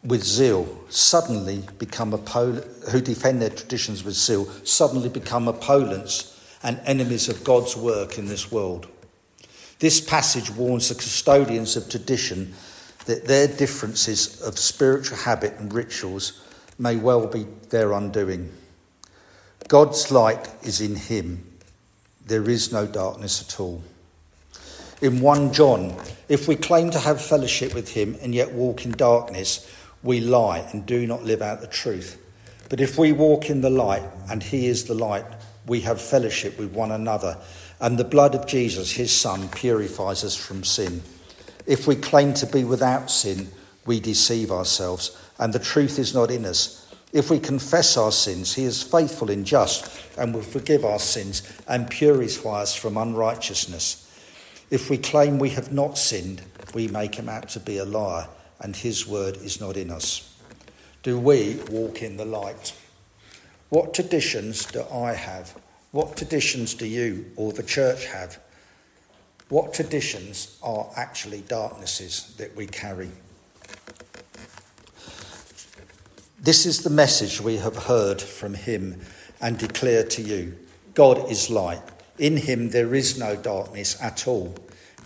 with 0.03 0.23
zeal, 0.23 0.67
suddenly 0.89 1.63
become 1.79 2.11
oppo- 2.11 2.91
who 2.91 3.01
defend 3.01 3.41
their 3.41 3.49
traditions 3.49 4.03
with 4.03 4.13
zeal, 4.13 4.45
suddenly 4.63 5.09
become 5.09 5.47
opponents 5.47 6.39
and 6.61 6.79
enemies 6.85 7.29
of 7.29 7.43
God's 7.43 7.75
work 7.75 8.19
in 8.19 8.27
this 8.27 8.51
world. 8.51 8.87
This 9.79 9.99
passage 9.99 10.51
warns 10.51 10.89
the 10.89 10.95
custodians 10.95 11.75
of 11.75 11.89
tradition 11.89 12.53
that 13.05 13.25
their 13.25 13.47
differences 13.47 14.43
of 14.43 14.59
spiritual 14.59 15.17
habit 15.17 15.55
and 15.57 15.73
rituals 15.73 16.42
may 16.77 16.95
well 16.95 17.27
be 17.27 17.45
their 17.69 17.91
undoing. 17.91 18.51
God's 19.67 20.11
light 20.11 20.49
is 20.63 20.81
in 20.81 20.95
him. 20.95 21.49
There 22.25 22.49
is 22.49 22.71
no 22.71 22.85
darkness 22.85 23.41
at 23.41 23.59
all. 23.59 23.83
In 25.01 25.19
1 25.19 25.53
John, 25.53 25.95
if 26.29 26.47
we 26.47 26.55
claim 26.55 26.89
to 26.91 26.99
have 26.99 27.21
fellowship 27.21 27.73
with 27.73 27.89
him 27.89 28.15
and 28.21 28.33
yet 28.33 28.51
walk 28.53 28.85
in 28.85 28.91
darkness, 28.91 29.69
we 30.01 30.19
lie 30.19 30.59
and 30.71 30.85
do 30.85 31.05
not 31.07 31.23
live 31.23 31.41
out 31.41 31.61
the 31.61 31.67
truth. 31.67 32.19
But 32.69 32.79
if 32.79 32.97
we 32.97 33.11
walk 33.11 33.49
in 33.49 33.61
the 33.61 33.69
light 33.69 34.03
and 34.29 34.41
he 34.41 34.67
is 34.67 34.85
the 34.85 34.93
light, 34.93 35.25
we 35.65 35.81
have 35.81 36.01
fellowship 36.01 36.57
with 36.57 36.73
one 36.73 36.91
another, 36.91 37.37
and 37.79 37.97
the 37.97 38.03
blood 38.03 38.35
of 38.35 38.47
Jesus, 38.47 38.91
his 38.91 39.11
Son, 39.11 39.49
purifies 39.49 40.23
us 40.23 40.35
from 40.35 40.63
sin. 40.63 41.01
If 41.65 41.87
we 41.87 41.95
claim 41.95 42.33
to 42.35 42.45
be 42.45 42.63
without 42.63 43.09
sin, 43.09 43.49
we 43.85 43.99
deceive 43.99 44.51
ourselves 44.51 45.17
and 45.39 45.53
the 45.53 45.59
truth 45.59 45.99
is 45.99 46.13
not 46.13 46.31
in 46.31 46.45
us. 46.45 46.79
If 47.11 47.29
we 47.29 47.39
confess 47.39 47.95
our 47.95 48.11
sins, 48.11 48.55
he 48.55 48.63
is 48.63 48.81
faithful 48.81 49.29
and 49.29 49.45
just 49.45 50.17
and 50.17 50.33
will 50.33 50.41
forgive 50.41 50.83
our 50.83 50.99
sins 50.99 51.43
and 51.67 51.89
purify 51.89 52.61
us 52.61 52.75
from 52.75 52.97
unrighteousness. 52.97 53.99
If 54.71 54.89
we 54.89 54.97
claim 54.97 55.37
we 55.37 55.51
have 55.51 55.71
not 55.71 55.97
sinned, 55.97 56.41
we 56.73 56.87
make 56.87 57.15
him 57.15 57.29
out 57.29 57.49
to 57.49 57.59
be 57.59 57.77
a 57.77 57.85
liar, 57.85 58.27
and 58.59 58.75
his 58.75 59.05
word 59.05 59.37
is 59.37 59.61
not 59.61 59.77
in 59.77 59.91
us. 59.91 60.33
Do 61.03 61.19
we 61.19 61.59
walk 61.69 62.01
in 62.01 62.17
the 62.17 62.25
light? 62.25 62.73
What 63.69 63.93
traditions 63.93 64.65
do 64.65 64.83
I 64.91 65.13
have? 65.13 65.55
What 65.91 66.17
traditions 66.17 66.73
do 66.73 66.87
you 66.87 67.31
or 67.35 67.51
the 67.51 67.61
church 67.61 68.05
have? 68.07 68.39
What 69.49 69.73
traditions 69.73 70.57
are 70.63 70.89
actually 70.95 71.41
darknesses 71.41 72.33
that 72.37 72.55
we 72.55 72.65
carry? 72.65 73.11
This 76.43 76.65
is 76.65 76.81
the 76.83 76.89
message 76.89 77.39
we 77.39 77.55
have 77.55 77.77
heard 77.77 78.21
from 78.21 78.53
him 78.53 78.99
and 79.39 79.57
declare 79.57 80.03
to 80.03 80.21
you 80.21 80.57
God 80.93 81.31
is 81.31 81.49
light. 81.49 81.81
In 82.19 82.35
him 82.35 82.71
there 82.71 82.93
is 82.93 83.17
no 83.17 83.37
darkness 83.37 83.95
at 84.01 84.27
all. 84.27 84.53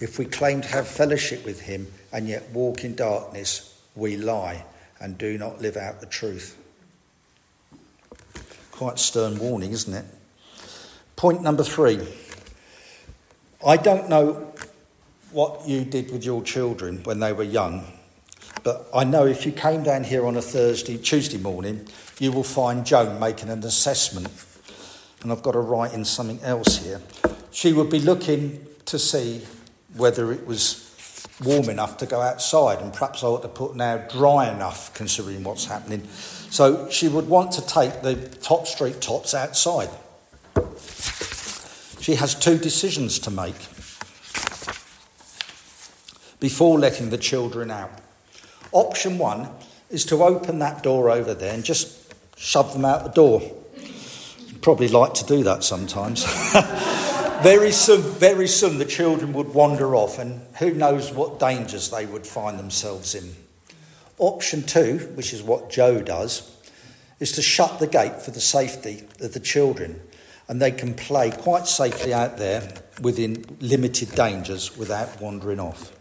If 0.02 0.18
we 0.18 0.26
claim 0.26 0.62
to 0.62 0.68
have 0.70 0.88
fellowship 0.88 1.46
with 1.46 1.62
him 1.62 1.88
and 2.12 2.28
yet 2.28 2.50
walk 2.50 2.84
in 2.84 2.96
darkness, 2.96 3.80
we 3.96 4.18
lie 4.18 4.66
and 5.00 5.16
do 5.16 5.38
not 5.38 5.62
live 5.62 5.78
out 5.78 6.00
the 6.00 6.08
truth. 6.08 6.58
Quite 8.72 8.98
stern 8.98 9.38
warning, 9.38 9.74
isn't 9.74 9.94
it? 9.94 10.06
Point 11.16 11.44
number 11.44 11.64
three. 11.64 12.00
I 13.64 13.78
don't 13.78 14.10
know 14.10 14.54
what 15.32 15.68
you 15.68 15.86
did 15.86 16.12
with 16.12 16.26
your 16.26 16.42
children 16.42 17.04
when 17.04 17.20
they 17.20 17.32
were 17.32 17.44
young, 17.44 17.86
but 18.64 18.88
I 18.94 19.04
know 19.04 19.26
if 19.26 19.46
you 19.46 19.52
came 19.52 19.84
down 19.84 20.04
here 20.04 20.26
on 20.26 20.36
a 20.36 20.42
Thursday, 20.42 20.98
Tuesday 20.98 21.38
morning, 21.38 21.88
you 22.20 22.32
will 22.32 22.44
find 22.44 22.86
Joan 22.86 23.20
making 23.20 23.50
an 23.50 23.64
assessment. 23.64 24.30
And 25.22 25.32
I've 25.32 25.42
got 25.42 25.54
to 25.54 25.60
write 25.60 25.94
in 25.94 26.06
something 26.06 26.40
else 26.42 26.84
here. 26.84 27.02
She 27.52 27.74
would 27.74 27.90
be 27.90 28.00
looking 28.00 28.66
to 28.86 29.00
see 29.00 29.42
whether 29.96 30.32
it 30.32 30.46
was 30.46 30.84
warm 31.44 31.70
enough 31.70 31.98
to 31.98 32.06
go 32.06 32.22
outside, 32.22 32.80
and 32.80 32.92
perhaps 32.92 33.24
I 33.24 33.28
ought 33.28 33.42
to 33.42 33.48
put 33.48 33.76
now 33.76 33.98
dry 33.98 34.52
enough 34.52 34.94
considering 34.94 35.44
what's 35.44 35.66
happening. 35.66 36.08
So 36.50 36.90
she 36.90 37.08
would 37.08 37.28
want 37.28 37.52
to 37.54 37.66
take 37.66 38.02
the 38.02 38.16
top 38.42 38.68
street 38.68 39.02
tops 39.02 39.34
outside. 39.34 39.90
She 42.00 42.16
has 42.16 42.34
two 42.36 42.58
decisions 42.58 43.20
to 43.20 43.32
make 43.32 43.56
before 46.40 46.80
letting 46.80 47.10
the 47.10 47.18
children 47.18 47.72
out. 47.72 47.92
Option 48.78 49.18
one 49.18 49.50
is 49.90 50.06
to 50.06 50.24
open 50.24 50.60
that 50.60 50.84
door 50.84 51.10
over 51.10 51.34
there 51.34 51.52
and 51.52 51.64
just 51.64 52.14
shove 52.38 52.74
them 52.74 52.86
out 52.86 53.04
the 53.04 53.10
door. 53.10 53.42
You'd 54.46 54.62
probably 54.62 54.88
like 54.88 55.16
to 55.16 55.26
do 55.26 55.44
that 55.46 55.64
sometimes. 55.64 56.24
very 57.42 57.72
soon, 57.72 58.04
very 58.04 58.48
soon, 58.48 58.78
the 58.78 58.86
children 58.86 59.34
would 59.34 59.56
wander 59.56 59.96
off, 59.96 60.20
and 60.20 60.42
who 60.60 60.76
knows 60.76 61.12
what 61.12 61.40
dangers 61.40 61.90
they 61.90 62.06
would 62.06 62.28
find 62.28 62.60
themselves 62.60 63.16
in. 63.16 63.36
Option 64.20 64.62
two, 64.62 65.12
which 65.16 65.34
is 65.34 65.42
what 65.42 65.72
Joe 65.72 66.04
does, 66.04 66.56
is 67.20 67.32
to 67.32 67.42
shut 67.42 67.80
the 67.80 67.88
gate 67.88 68.22
for 68.22 68.30
the 68.30 68.40
safety 68.40 69.08
of 69.22 69.34
the 69.34 69.40
children, 69.40 70.00
and 70.48 70.62
they 70.62 70.72
can 70.72 70.94
play 70.94 71.32
quite 71.32 71.66
safely 71.66 72.14
out 72.14 72.38
there 72.38 72.76
within 73.02 73.44
limited 73.60 74.12
dangers 74.12 74.78
without 74.78 75.20
wandering 75.20 75.60
off. 75.60 75.97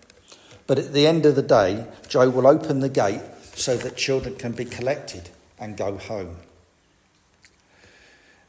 But 0.66 0.78
at 0.78 0.92
the 0.92 1.06
end 1.06 1.26
of 1.26 1.36
the 1.36 1.42
day, 1.42 1.86
Joe 2.08 2.28
will 2.28 2.46
open 2.46 2.80
the 2.80 2.88
gate 2.88 3.22
so 3.54 3.76
that 3.76 3.96
children 3.96 4.36
can 4.36 4.52
be 4.52 4.64
collected 4.64 5.30
and 5.58 5.76
go 5.76 5.96
home. 5.96 6.36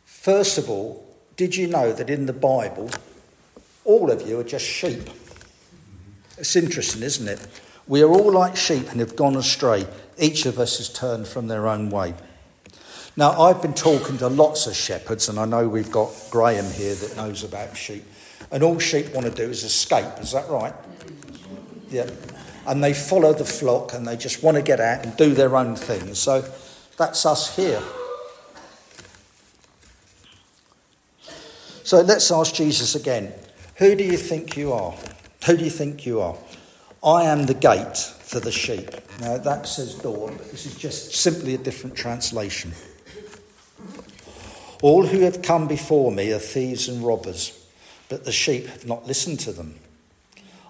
First 0.05 0.57
of 0.57 0.69
all, 0.69 1.05
did 1.36 1.55
you 1.55 1.67
know 1.67 1.93
that 1.93 2.09
in 2.09 2.25
the 2.25 2.33
Bible, 2.33 2.89
all 3.86 4.12
of 4.12 4.27
you 4.27 4.39
are 4.39 4.43
just 4.43 4.65
sheep? 4.65 5.09
It's 6.38 6.55
interesting, 6.55 7.03
isn't 7.03 7.27
it? 7.27 7.47
We 7.88 8.01
are 8.01 8.09
all 8.09 8.33
like 8.33 8.55
sheep 8.55 8.89
and 8.91 9.00
have 9.00 9.15
gone 9.15 9.36
astray. 9.36 9.88
Each 10.17 10.45
of 10.45 10.59
us 10.59 10.79
has 10.79 10.89
turned 10.89 11.27
from 11.27 11.47
their 11.47 11.67
own 11.67 11.89
way. 11.89 12.15
Now, 13.15 13.39
I've 13.41 13.62
been 13.62 13.74
talking 13.74 14.17
to 14.19 14.27
lots 14.27 14.67
of 14.67 14.75
shepherds, 14.75 15.29
and 15.29 15.39
I 15.39 15.45
know 15.45 15.67
we've 15.67 15.91
got 15.91 16.12
Graham 16.29 16.69
here 16.71 16.93
that 16.93 17.15
knows 17.15 17.43
about 17.43 17.77
sheep. 17.77 18.03
And 18.51 18.62
all 18.62 18.77
sheep 18.79 19.13
want 19.13 19.25
to 19.25 19.31
do 19.31 19.50
is 19.50 19.63
escape, 19.63 20.19
is 20.19 20.33
that 20.33 20.50
right? 20.50 20.74
Yeah. 21.89 22.10
And 22.65 22.84
they 22.84 22.94
follow 22.94 23.34
the 23.34 23.46
flock 23.46 23.94
and 23.94 24.08
they 24.08 24.17
just 24.17 24.44
want 24.44 24.58
to 24.58 24.63
get 24.63 24.79
out 24.79 25.06
and 25.06 25.15
do 25.15 25.34
their 25.34 25.56
own 25.56 25.75
thing. 25.75 26.13
So 26.15 26.44
that's 26.98 27.25
us 27.25 27.56
here. 27.56 27.82
So 31.84 32.01
let's 32.01 32.29
ask 32.32 32.53
Jesus 32.53 32.96
again 32.96 33.34
Who 33.75 33.96
do 33.96 34.03
you 34.03 34.17
think 34.17 34.58
you 34.58 34.74
are? 34.74 34.94
Who 35.46 35.56
do 35.56 35.63
you 35.63 35.70
think 35.70 36.06
you 36.06 36.20
are? 36.20 36.36
I 37.03 37.24
am 37.24 37.46
the 37.46 37.53
gate 37.53 37.98
for 37.98 38.41
the 38.41 38.51
sheep. 38.51 38.89
Now 39.22 39.38
that 39.38 39.67
says 39.67 39.96
door, 39.96 40.32
but 40.32 40.51
this 40.51 40.65
is 40.65 40.75
just 40.75 41.13
simply 41.13 41.56
a 41.56 41.58
different 41.58 41.96
translation. 41.96 42.74
All 44.82 45.06
who 45.06 45.22
have 45.22 45.41
come 45.41 45.67
before 45.67 46.12
me 46.12 46.32
are 46.34 46.39
thieves 46.39 46.89
and 46.89 47.06
robbers, 47.06 47.58
but 48.10 48.25
the 48.25 48.32
sheep 48.32 48.67
have 48.67 48.86
not 48.86 49.08
listened 49.08 49.39
to 49.41 49.53
them. 49.53 49.79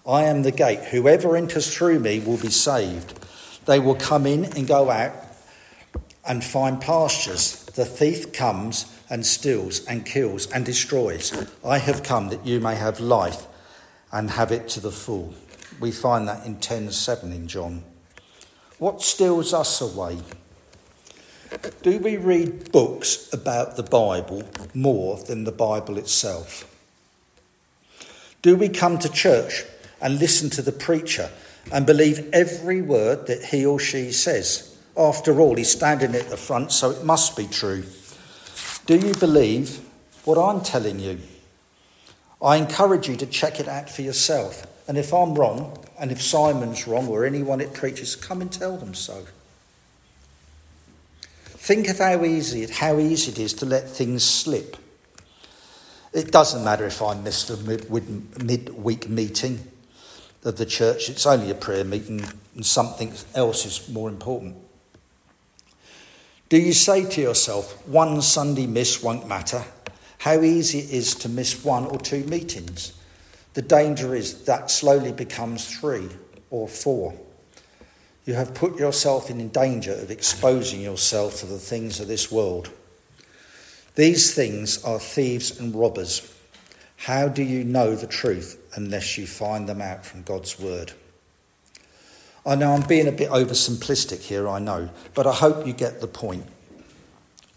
I 0.08 0.24
am 0.24 0.44
the 0.44 0.52
gate. 0.52 0.86
Whoever 0.86 1.36
enters 1.36 1.74
through 1.74 2.00
me 2.00 2.20
will 2.20 2.38
be 2.38 2.50
saved. 2.50 3.20
They 3.66 3.78
will 3.78 3.96
come 3.96 4.26
in 4.26 4.46
and 4.46 4.66
go 4.66 4.90
out 4.90 5.14
and 6.26 6.42
find 6.42 6.80
pastures. 6.80 7.66
The 7.76 7.84
thief 7.84 8.32
comes 8.32 8.86
and 9.10 9.26
steals 9.26 9.86
and 9.86 10.06
kills 10.06 10.50
and 10.50 10.66
destroys. 10.66 11.34
I 11.64 11.80
have 11.80 12.04
come 12.04 12.30
that 12.30 12.46
you 12.46 12.62
may 12.62 12.76
have 12.76 13.02
life 13.02 13.48
and 14.12 14.32
have 14.32 14.54
it 14.54 14.70
to 14.70 14.80
the 14.80 14.92
full. 14.92 15.34
We 15.78 15.92
find 15.92 16.26
that 16.30 16.46
in 16.46 16.56
10:7 16.56 17.34
in 17.34 17.50
John. 17.50 17.84
What 18.80 19.02
steals 19.02 19.54
us 19.54 19.82
away? 19.82 20.20
Do 21.82 22.00
we 22.00 22.16
read 22.16 22.72
books 22.72 23.28
about 23.34 23.76
the 23.76 23.84
Bible 23.84 24.44
more 24.74 25.18
than 25.18 25.44
the 25.44 25.52
Bible 25.52 25.98
itself? 25.98 26.66
Do 28.42 28.56
we 28.56 28.70
come 28.70 28.98
to 29.00 29.10
church 29.10 29.66
and 30.02 30.20
listen 30.20 30.50
to 30.52 30.62
the 30.62 30.72
preacher 30.72 31.30
and 31.72 31.86
believe 31.86 32.30
every 32.34 32.82
word 32.82 33.28
that 33.28 33.46
he 33.46 33.66
or 33.66 33.80
she 33.80 34.12
says? 34.12 34.78
After 34.98 35.40
all, 35.40 35.56
he's 35.56 35.72
standing 35.72 36.16
at 36.16 36.30
the 36.30 36.38
front, 36.38 36.72
so 36.72 36.90
it 36.90 37.04
must 37.04 37.38
be 37.38 37.46
true. 37.48 37.84
Do 38.86 38.98
you 38.98 39.14
believe 39.14 39.80
what 40.24 40.38
I'm 40.38 40.62
telling 40.62 41.00
you? 41.00 41.20
I 42.42 42.58
encourage 42.58 43.08
you 43.08 43.16
to 43.18 43.26
check 43.26 43.60
it 43.60 43.68
out 43.68 43.90
for 43.90 44.02
yourself. 44.02 44.66
And 44.88 44.98
if 44.98 45.14
I'm 45.14 45.36
wrong, 45.36 45.84
and 46.00 46.12
if 46.12 46.22
Simon's 46.22 46.88
wrong, 46.88 47.08
or 47.08 47.26
anyone 47.26 47.62
it 47.62 47.74
preaches, 47.74 48.16
come 48.16 48.42
and 48.42 48.52
tell 48.52 48.78
them 48.78 48.94
so. 48.94 49.26
Think 51.46 51.90
of 51.90 51.98
how 51.98 52.24
easy 52.24 52.64
it, 52.64 52.70
how 52.70 52.98
easy 52.98 53.32
it 53.32 53.40
is 53.40 53.54
to 53.56 53.66
let 53.66 53.90
things 53.90 54.24
slip. 54.24 54.78
It 56.14 56.32
doesn't 56.32 56.64
matter 56.64 56.86
if 56.86 57.02
I 57.02 57.14
miss 57.16 57.46
the 57.46 57.58
mid- 57.58 58.44
midweek 58.44 59.10
meeting 59.10 59.68
of 60.44 60.58
the 60.58 60.66
church. 60.66 61.10
It's 61.10 61.26
only 61.26 61.52
a 61.52 61.56
prayer 61.56 61.84
meeting, 61.84 62.24
and 62.56 62.66
something 62.66 63.14
else 63.36 63.66
is 63.66 63.90
more 63.90 64.10
important. 64.10 64.56
Do 66.50 66.58
you 66.58 66.74
say 66.74 67.10
to 67.10 67.22
yourself, 67.22 67.86
one 67.88 68.22
Sunday 68.22 68.68
miss 68.68 69.04
won't 69.04 69.28
matter? 69.28 69.66
How 70.20 70.42
easy 70.42 70.80
it 70.80 70.92
is 70.92 71.16
to 71.16 71.30
miss 71.30 71.64
one 71.64 71.86
or 71.86 72.00
two 72.00 72.24
meetings. 72.24 72.94
The 73.54 73.62
danger 73.62 74.16
is 74.16 74.46
that 74.46 74.72
slowly 74.72 75.12
becomes 75.12 75.68
three 75.68 76.10
or 76.50 76.68
four. 76.68 77.14
You 78.26 78.34
have 78.34 78.54
put 78.54 78.78
yourself 78.78 79.30
in 79.30 79.50
danger 79.50 79.94
of 79.94 80.12
exposing 80.12 80.82
yourself 80.82 81.40
to 81.40 81.46
the 81.46 81.58
things 81.58 82.00
of 82.00 82.08
this 82.08 82.32
world. 82.32 82.70
These 83.96 84.34
things 84.34 84.84
are 84.84 85.00
thieves 85.00 85.60
and 85.60 85.74
robbers. 85.74 86.34
How 86.98 87.28
do 87.28 87.42
you 87.42 87.64
know 87.64 87.96
the 87.96 88.08
truth 88.08 88.58
unless 88.78 89.18
you 89.18 89.28
find 89.28 89.68
them 89.68 89.82
out 89.82 90.06
from 90.06 90.24
God's 90.24 90.58
word? 90.58 90.94
I 92.46 92.56
know 92.56 92.72
I'm 92.72 92.88
being 92.88 93.10
a 93.10 93.12
bit 93.12 93.30
oversimplistic 93.30 94.22
here, 94.22 94.48
I 94.48 94.60
know, 94.60 94.90
but 95.14 95.28
I 95.28 95.34
hope 95.34 95.68
you 95.68 95.74
get 95.74 96.00
the 96.00 96.08
point. 96.08 96.46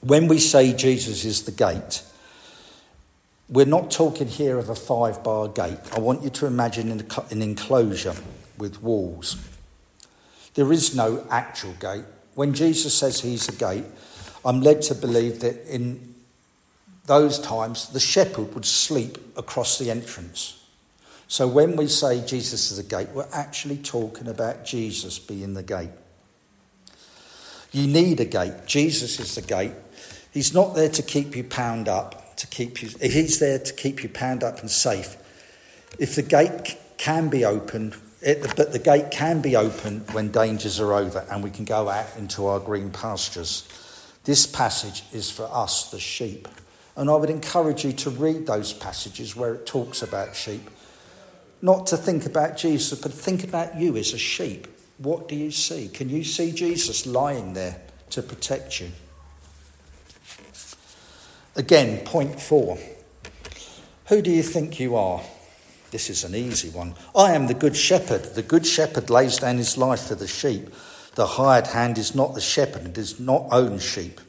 When 0.00 0.26
we 0.26 0.38
say 0.38 0.72
Jesus 0.72 1.24
is 1.24 1.44
the 1.44 1.52
gate, 1.52 2.02
we're 3.48 3.66
not 3.66 3.90
talking 3.90 4.26
here 4.26 4.58
of 4.58 4.68
a 4.68 4.74
five 4.74 5.22
bar 5.22 5.48
gate. 5.48 5.78
I 5.92 6.00
want 6.00 6.22
you 6.22 6.30
to 6.30 6.46
imagine 6.46 6.90
an 6.90 7.42
enclosure 7.42 8.14
with 8.58 8.82
walls. 8.82 9.36
There 10.54 10.72
is 10.72 10.94
no 10.94 11.26
actual 11.30 11.74
gate. 11.74 12.04
When 12.34 12.54
Jesus 12.54 12.94
says 12.94 13.20
he's 13.20 13.48
a 13.48 13.52
gate, 13.52 13.84
I'm 14.44 14.60
led 14.60 14.82
to 14.82 14.94
believe 14.94 15.40
that 15.40 15.72
in 15.72 16.14
those 17.06 17.38
times 17.38 17.88
the 17.90 18.00
shepherd 18.00 18.54
would 18.54 18.64
sleep 18.64 19.18
across 19.36 19.78
the 19.78 19.90
entrance. 19.90 20.59
So 21.30 21.46
when 21.46 21.76
we 21.76 21.86
say 21.86 22.26
Jesus 22.26 22.72
is 22.72 22.80
a 22.80 22.82
gate, 22.82 23.10
we're 23.14 23.28
actually 23.32 23.76
talking 23.76 24.26
about 24.26 24.64
Jesus 24.64 25.20
being 25.20 25.54
the 25.54 25.62
gate. 25.62 25.92
You 27.70 27.86
need 27.86 28.18
a 28.18 28.24
gate. 28.24 28.66
Jesus 28.66 29.20
is 29.20 29.36
the 29.36 29.42
gate. 29.42 29.74
He's 30.32 30.52
not 30.52 30.74
there 30.74 30.88
to 30.88 31.02
keep 31.04 31.36
you 31.36 31.44
pound 31.44 31.86
up, 31.86 32.34
to 32.38 32.48
keep 32.48 32.82
you 32.82 32.88
he's 33.00 33.38
there 33.38 33.60
to 33.60 33.72
keep 33.72 34.02
you 34.02 34.08
pound 34.08 34.42
up 34.42 34.58
and 34.58 34.68
safe. 34.68 35.16
If 36.00 36.16
the 36.16 36.22
gate 36.22 36.76
can 36.98 37.28
be 37.28 37.44
opened, 37.44 37.94
it, 38.20 38.56
but 38.56 38.72
the 38.72 38.80
gate 38.80 39.12
can 39.12 39.40
be 39.40 39.54
opened 39.54 40.10
when 40.10 40.32
dangers 40.32 40.80
are 40.80 40.92
over 40.94 41.24
and 41.30 41.44
we 41.44 41.50
can 41.50 41.64
go 41.64 41.88
out 41.88 42.08
into 42.18 42.46
our 42.46 42.58
green 42.58 42.90
pastures. 42.90 43.68
This 44.24 44.48
passage 44.48 45.04
is 45.12 45.30
for 45.30 45.48
us, 45.52 45.92
the 45.92 46.00
sheep. 46.00 46.48
And 46.96 47.08
I 47.08 47.14
would 47.14 47.30
encourage 47.30 47.84
you 47.84 47.92
to 47.92 48.10
read 48.10 48.48
those 48.48 48.72
passages 48.72 49.36
where 49.36 49.54
it 49.54 49.64
talks 49.64 50.02
about 50.02 50.34
sheep 50.34 50.68
not 51.62 51.86
to 51.88 51.96
think 51.96 52.26
about 52.26 52.56
Jesus, 52.56 52.98
but 52.98 53.12
think 53.12 53.44
about 53.44 53.76
you 53.76 53.96
as 53.96 54.12
a 54.12 54.18
sheep. 54.18 54.66
What 54.98 55.28
do 55.28 55.34
you 55.34 55.50
see? 55.50 55.88
Can 55.88 56.08
you 56.08 56.24
see 56.24 56.52
Jesus 56.52 57.06
lying 57.06 57.54
there 57.54 57.80
to 58.10 58.22
protect 58.22 58.80
you? 58.80 58.90
Again, 61.56 62.04
point 62.04 62.40
four. 62.40 62.78
Who 64.06 64.22
do 64.22 64.30
you 64.30 64.42
think 64.42 64.80
you 64.80 64.96
are? 64.96 65.22
This 65.90 66.08
is 66.08 66.24
an 66.24 66.34
easy 66.34 66.68
one. 66.70 66.94
I 67.14 67.32
am 67.32 67.46
the 67.46 67.54
good 67.54 67.76
shepherd. 67.76 68.34
The 68.34 68.42
good 68.42 68.66
shepherd 68.66 69.10
lays 69.10 69.38
down 69.38 69.56
his 69.56 69.76
life 69.76 70.02
for 70.02 70.14
the 70.14 70.28
sheep. 70.28 70.68
The 71.16 71.26
hired 71.26 71.68
hand 71.68 71.98
is 71.98 72.14
not 72.14 72.34
the 72.34 72.40
shepherd, 72.40 72.86
it 72.86 72.92
does 72.92 73.18
not 73.18 73.46
own 73.50 73.78
sheep. 73.78 74.20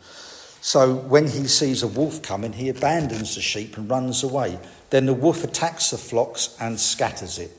So 0.61 0.95
when 0.95 1.27
he 1.27 1.47
sees 1.47 1.83
a 1.83 1.87
wolf 1.87 2.21
coming, 2.21 2.53
he 2.53 2.69
abandons 2.69 3.35
the 3.35 3.41
sheep 3.41 3.77
and 3.77 3.89
runs 3.89 4.23
away. 4.23 4.59
Then 4.91 5.05
the 5.05 5.13
wolf 5.13 5.43
attacks 5.43 5.89
the 5.89 5.97
flocks 5.97 6.55
and 6.59 6.79
scatters 6.79 7.39
it. 7.39 7.51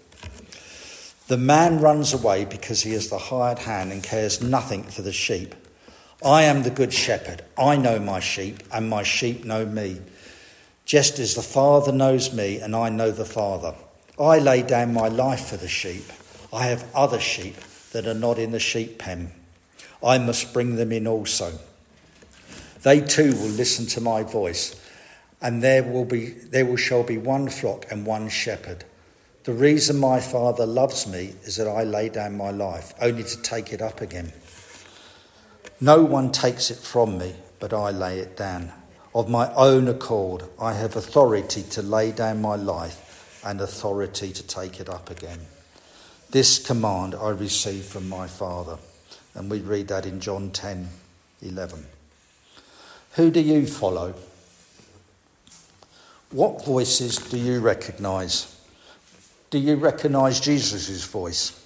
The 1.28 1.38
man 1.38 1.80
runs 1.80 2.12
away 2.12 2.44
because 2.44 2.82
he 2.82 2.92
is 2.92 3.08
the 3.08 3.18
hired 3.18 3.60
hand 3.60 3.90
and 3.90 4.02
cares 4.02 4.42
nothing 4.42 4.82
for 4.84 5.02
the 5.02 5.12
sheep. 5.12 5.54
I 6.24 6.42
am 6.42 6.62
the 6.62 6.70
good 6.70 6.92
shepherd. 6.92 7.42
I 7.58 7.76
know 7.76 7.98
my 7.98 8.20
sheep, 8.20 8.62
and 8.72 8.88
my 8.88 9.02
sheep 9.02 9.44
know 9.44 9.64
me. 9.64 10.00
Just 10.84 11.18
as 11.18 11.34
the 11.34 11.42
Father 11.42 11.90
knows 11.90 12.34
me, 12.34 12.58
and 12.58 12.76
I 12.76 12.90
know 12.90 13.10
the 13.10 13.24
Father. 13.24 13.74
I 14.20 14.38
lay 14.38 14.62
down 14.62 14.92
my 14.92 15.08
life 15.08 15.46
for 15.46 15.56
the 15.56 15.68
sheep. 15.68 16.04
I 16.52 16.66
have 16.66 16.84
other 16.94 17.18
sheep 17.18 17.56
that 17.92 18.06
are 18.06 18.14
not 18.14 18.38
in 18.38 18.52
the 18.52 18.60
sheep 18.60 18.98
pen. 18.98 19.32
I 20.04 20.18
must 20.18 20.52
bring 20.52 20.76
them 20.76 20.92
in 20.92 21.06
also. 21.06 21.58
They 22.82 23.00
too 23.00 23.32
will 23.32 23.48
listen 23.48 23.86
to 23.86 24.00
my 24.00 24.22
voice 24.22 24.81
and 25.42 25.62
there 25.62 25.82
will 25.82 26.04
be 26.04 26.26
there 26.26 26.64
will 26.64 26.76
shall 26.76 27.02
be 27.02 27.18
one 27.18 27.48
flock 27.48 27.86
and 27.90 28.06
one 28.06 28.28
shepherd. 28.28 28.84
The 29.44 29.52
reason 29.52 29.98
my 29.98 30.20
Father 30.20 30.64
loves 30.64 31.06
me 31.06 31.34
is 31.42 31.56
that 31.56 31.66
I 31.66 31.82
lay 31.82 32.08
down 32.08 32.36
my 32.36 32.50
life, 32.50 32.94
only 33.00 33.24
to 33.24 33.42
take 33.42 33.72
it 33.72 33.82
up 33.82 34.00
again. 34.00 34.32
No 35.80 36.04
one 36.04 36.30
takes 36.30 36.70
it 36.70 36.78
from 36.78 37.18
me, 37.18 37.34
but 37.58 37.72
I 37.72 37.90
lay 37.90 38.20
it 38.20 38.36
down. 38.36 38.72
Of 39.14 39.28
my 39.28 39.52
own 39.54 39.88
accord, 39.88 40.44
I 40.60 40.74
have 40.74 40.94
authority 40.94 41.64
to 41.70 41.82
lay 41.82 42.12
down 42.12 42.40
my 42.40 42.54
life 42.54 43.40
and 43.44 43.60
authority 43.60 44.32
to 44.32 44.46
take 44.46 44.78
it 44.78 44.88
up 44.88 45.10
again. 45.10 45.40
This 46.30 46.64
command 46.64 47.16
I 47.16 47.30
received 47.30 47.86
from 47.86 48.08
my 48.08 48.28
Father. 48.28 48.78
And 49.34 49.50
we 49.50 49.58
read 49.58 49.88
that 49.88 50.06
in 50.06 50.20
John 50.20 50.50
10 50.50 50.88
11. 51.42 51.86
Who 53.12 53.30
do 53.30 53.40
you 53.40 53.66
follow? 53.66 54.14
What 56.32 56.64
voices 56.64 57.18
do 57.18 57.36
you 57.36 57.60
recognize? 57.60 58.58
Do 59.50 59.58
you 59.58 59.76
recognize 59.76 60.40
Jesus' 60.40 61.04
voice? 61.04 61.62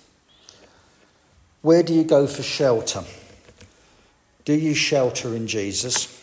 Where 1.62 1.84
do 1.84 1.94
you 1.94 2.02
go 2.02 2.26
for 2.26 2.42
shelter? 2.42 3.04
Do 4.44 4.54
you 4.54 4.74
shelter 4.74 5.36
in 5.36 5.46
Jesus? 5.46 6.20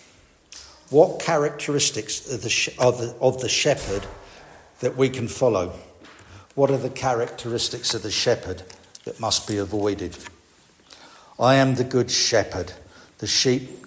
What 0.89 1.21
characteristics 1.21 2.29
of 2.29 2.41
the, 2.41 2.73
of 2.79 2.97
the, 2.97 3.15
of 3.21 3.39
the 3.39 3.47
shepherd 3.47 4.05
that 4.81 4.97
we 4.97 5.07
can 5.07 5.29
follow? 5.29 5.73
What 6.53 6.69
are 6.69 6.77
the 6.77 6.89
characteristics 6.89 7.93
of 7.93 8.03
the 8.03 8.11
shepherd 8.11 8.63
that 9.05 9.21
must 9.21 9.47
be 9.47 9.55
avoided? 9.55 10.17
I 11.39 11.55
am 11.55 11.75
the 11.75 11.85
good 11.85 12.11
shepherd. 12.11 12.73
The 13.19 13.27
sheep, 13.27 13.85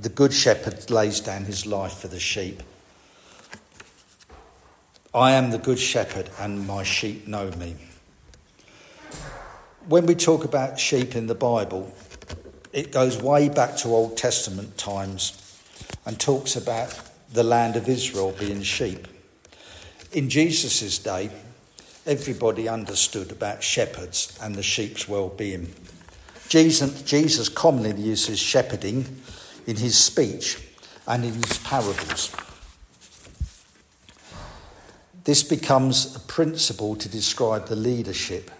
the 0.00 0.08
good 0.08 0.32
shepherd 0.32 0.90
lays 0.90 1.20
down 1.20 1.44
his 1.44 1.66
life 1.66 1.94
for 1.94 2.08
the 2.08 2.20
sheep. 2.20 2.64
I 5.14 5.32
am 5.32 5.50
the 5.50 5.58
good 5.58 5.78
shepherd, 5.78 6.30
and 6.38 6.66
my 6.66 6.84
sheep 6.84 7.28
know 7.28 7.50
me. 7.50 7.76
When 9.86 10.06
we 10.06 10.14
talk 10.14 10.44
about 10.44 10.80
sheep 10.80 11.14
in 11.14 11.26
the 11.26 11.34
Bible, 11.34 11.92
it 12.72 12.92
goes 12.92 13.20
way 13.20 13.50
back 13.50 13.76
to 13.78 13.88
Old 13.88 14.16
Testament 14.16 14.78
times 14.78 15.60
and 16.06 16.18
talks 16.18 16.56
about 16.56 16.98
the 17.30 17.44
land 17.44 17.76
of 17.76 17.90
Israel 17.90 18.34
being 18.38 18.62
sheep. 18.62 19.06
In 20.12 20.30
Jesus' 20.30 20.98
day, 20.98 21.30
everybody 22.06 22.66
understood 22.66 23.32
about 23.32 23.62
shepherds 23.62 24.38
and 24.40 24.54
the 24.54 24.62
sheep's 24.62 25.06
well 25.06 25.28
being. 25.28 25.74
Jesus, 26.48 27.02
Jesus 27.02 27.50
commonly 27.50 28.00
uses 28.00 28.38
shepherding 28.38 29.20
in 29.66 29.76
his 29.76 29.98
speech 29.98 30.56
and 31.06 31.22
in 31.22 31.34
his 31.34 31.58
parables. 31.58 32.34
This 35.24 35.42
becomes 35.42 36.16
a 36.16 36.20
principle 36.20 36.96
to 36.96 37.08
describe 37.08 37.66
the 37.66 37.76
leadership 37.76 38.50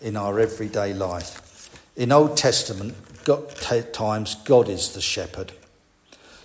in 0.00 0.16
our 0.16 0.38
everyday 0.38 0.94
life. 0.94 1.70
In 1.96 2.12
Old 2.12 2.36
Testament 2.36 2.94
God, 3.24 3.50
times, 3.92 4.36
God 4.44 4.68
is 4.68 4.92
the 4.92 5.00
shepherd. 5.00 5.52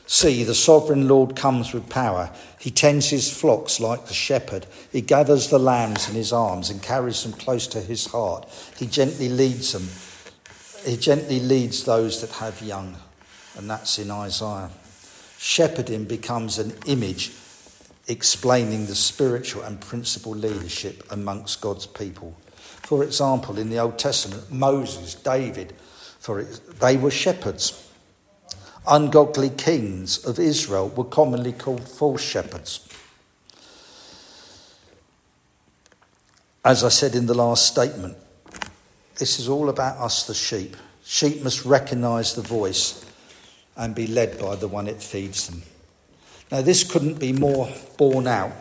See, 0.08 0.44
the 0.44 0.56
sovereign 0.56 1.08
Lord 1.08 1.36
comes 1.36 1.74
with 1.74 1.88
power. 1.90 2.32
He 2.60 2.72
tends 2.72 3.10
his 3.10 3.32
flocks 3.32 3.80
like 3.80 4.08
the 4.08 4.14
shepherd. 4.14 4.66
He 4.92 5.00
gathers 5.00 5.50
the 5.50 5.60
lambs 5.60 6.10
in 6.10 6.16
his 6.16 6.34
arms 6.34 6.70
and 6.70 6.82
carries 6.82 7.24
them 7.24 7.34
close 7.34 7.66
to 7.68 7.80
his 7.80 8.08
heart. 8.08 8.50
He 8.78 8.88
gently 8.88 9.30
leads 9.30 9.72
them. 9.72 9.88
He 10.86 10.98
gently 10.98 11.40
leads 11.40 11.86
those 11.86 12.20
that 12.20 12.32
have 12.32 12.62
young. 12.62 12.98
And 13.58 13.70
that's 13.70 14.00
in 14.00 14.12
Isaiah. 14.12 14.72
Shepherding 15.38 16.06
becomes 16.06 16.58
an 16.58 16.74
image 16.88 17.32
explaining 18.08 18.88
the 18.88 18.96
spiritual 18.96 19.64
and 19.64 19.80
principal 19.80 20.34
leadership 20.34 21.04
amongst 21.12 21.62
God's 21.62 21.86
people. 21.86 22.36
For 22.56 23.04
example, 23.04 23.58
in 23.58 23.70
the 23.70 23.80
Old 23.80 23.98
Testament, 24.00 24.52
Moses, 24.52 25.16
David, 25.16 25.74
for 26.20 26.44
they 26.44 26.98
were 26.98 27.12
shepherds. 27.12 27.90
Ungodly 28.88 29.50
kings 29.50 30.26
of 30.26 30.40
Israel 30.40 30.90
were 30.90 31.04
commonly 31.04 31.54
called 31.54 31.88
false 31.88 32.22
shepherds. 32.22 32.88
As 36.66 36.84
I 36.84 36.90
said 36.90 37.16
in 37.16 37.26
the 37.26 37.34
last 37.34 37.66
statement, 37.66 38.18
this 39.16 39.40
is 39.40 39.48
all 39.48 39.70
about 39.70 39.98
us, 39.98 40.26
the 40.26 40.34
sheep. 40.34 40.76
Sheep 41.04 41.44
must 41.44 41.66
recognize 41.66 42.36
the 42.36 42.42
voice 42.42 43.06
and 43.76 43.96
be 43.96 44.08
led 44.08 44.40
by 44.40 44.56
the 44.56 44.68
one 44.68 44.88
it 44.88 45.02
feeds 45.02 45.48
them. 45.48 45.64
Now, 46.52 46.62
this 46.62 46.84
couldn't 46.84 47.20
be 47.20 47.32
more 47.32 47.70
borne 47.98 48.28
out, 48.28 48.52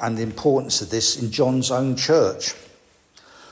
and 0.00 0.16
the 0.16 0.22
importance 0.22 0.80
of 0.80 0.90
this 0.90 1.20
in 1.20 1.32
John's 1.32 1.70
own 1.70 1.96
church. 1.96 2.54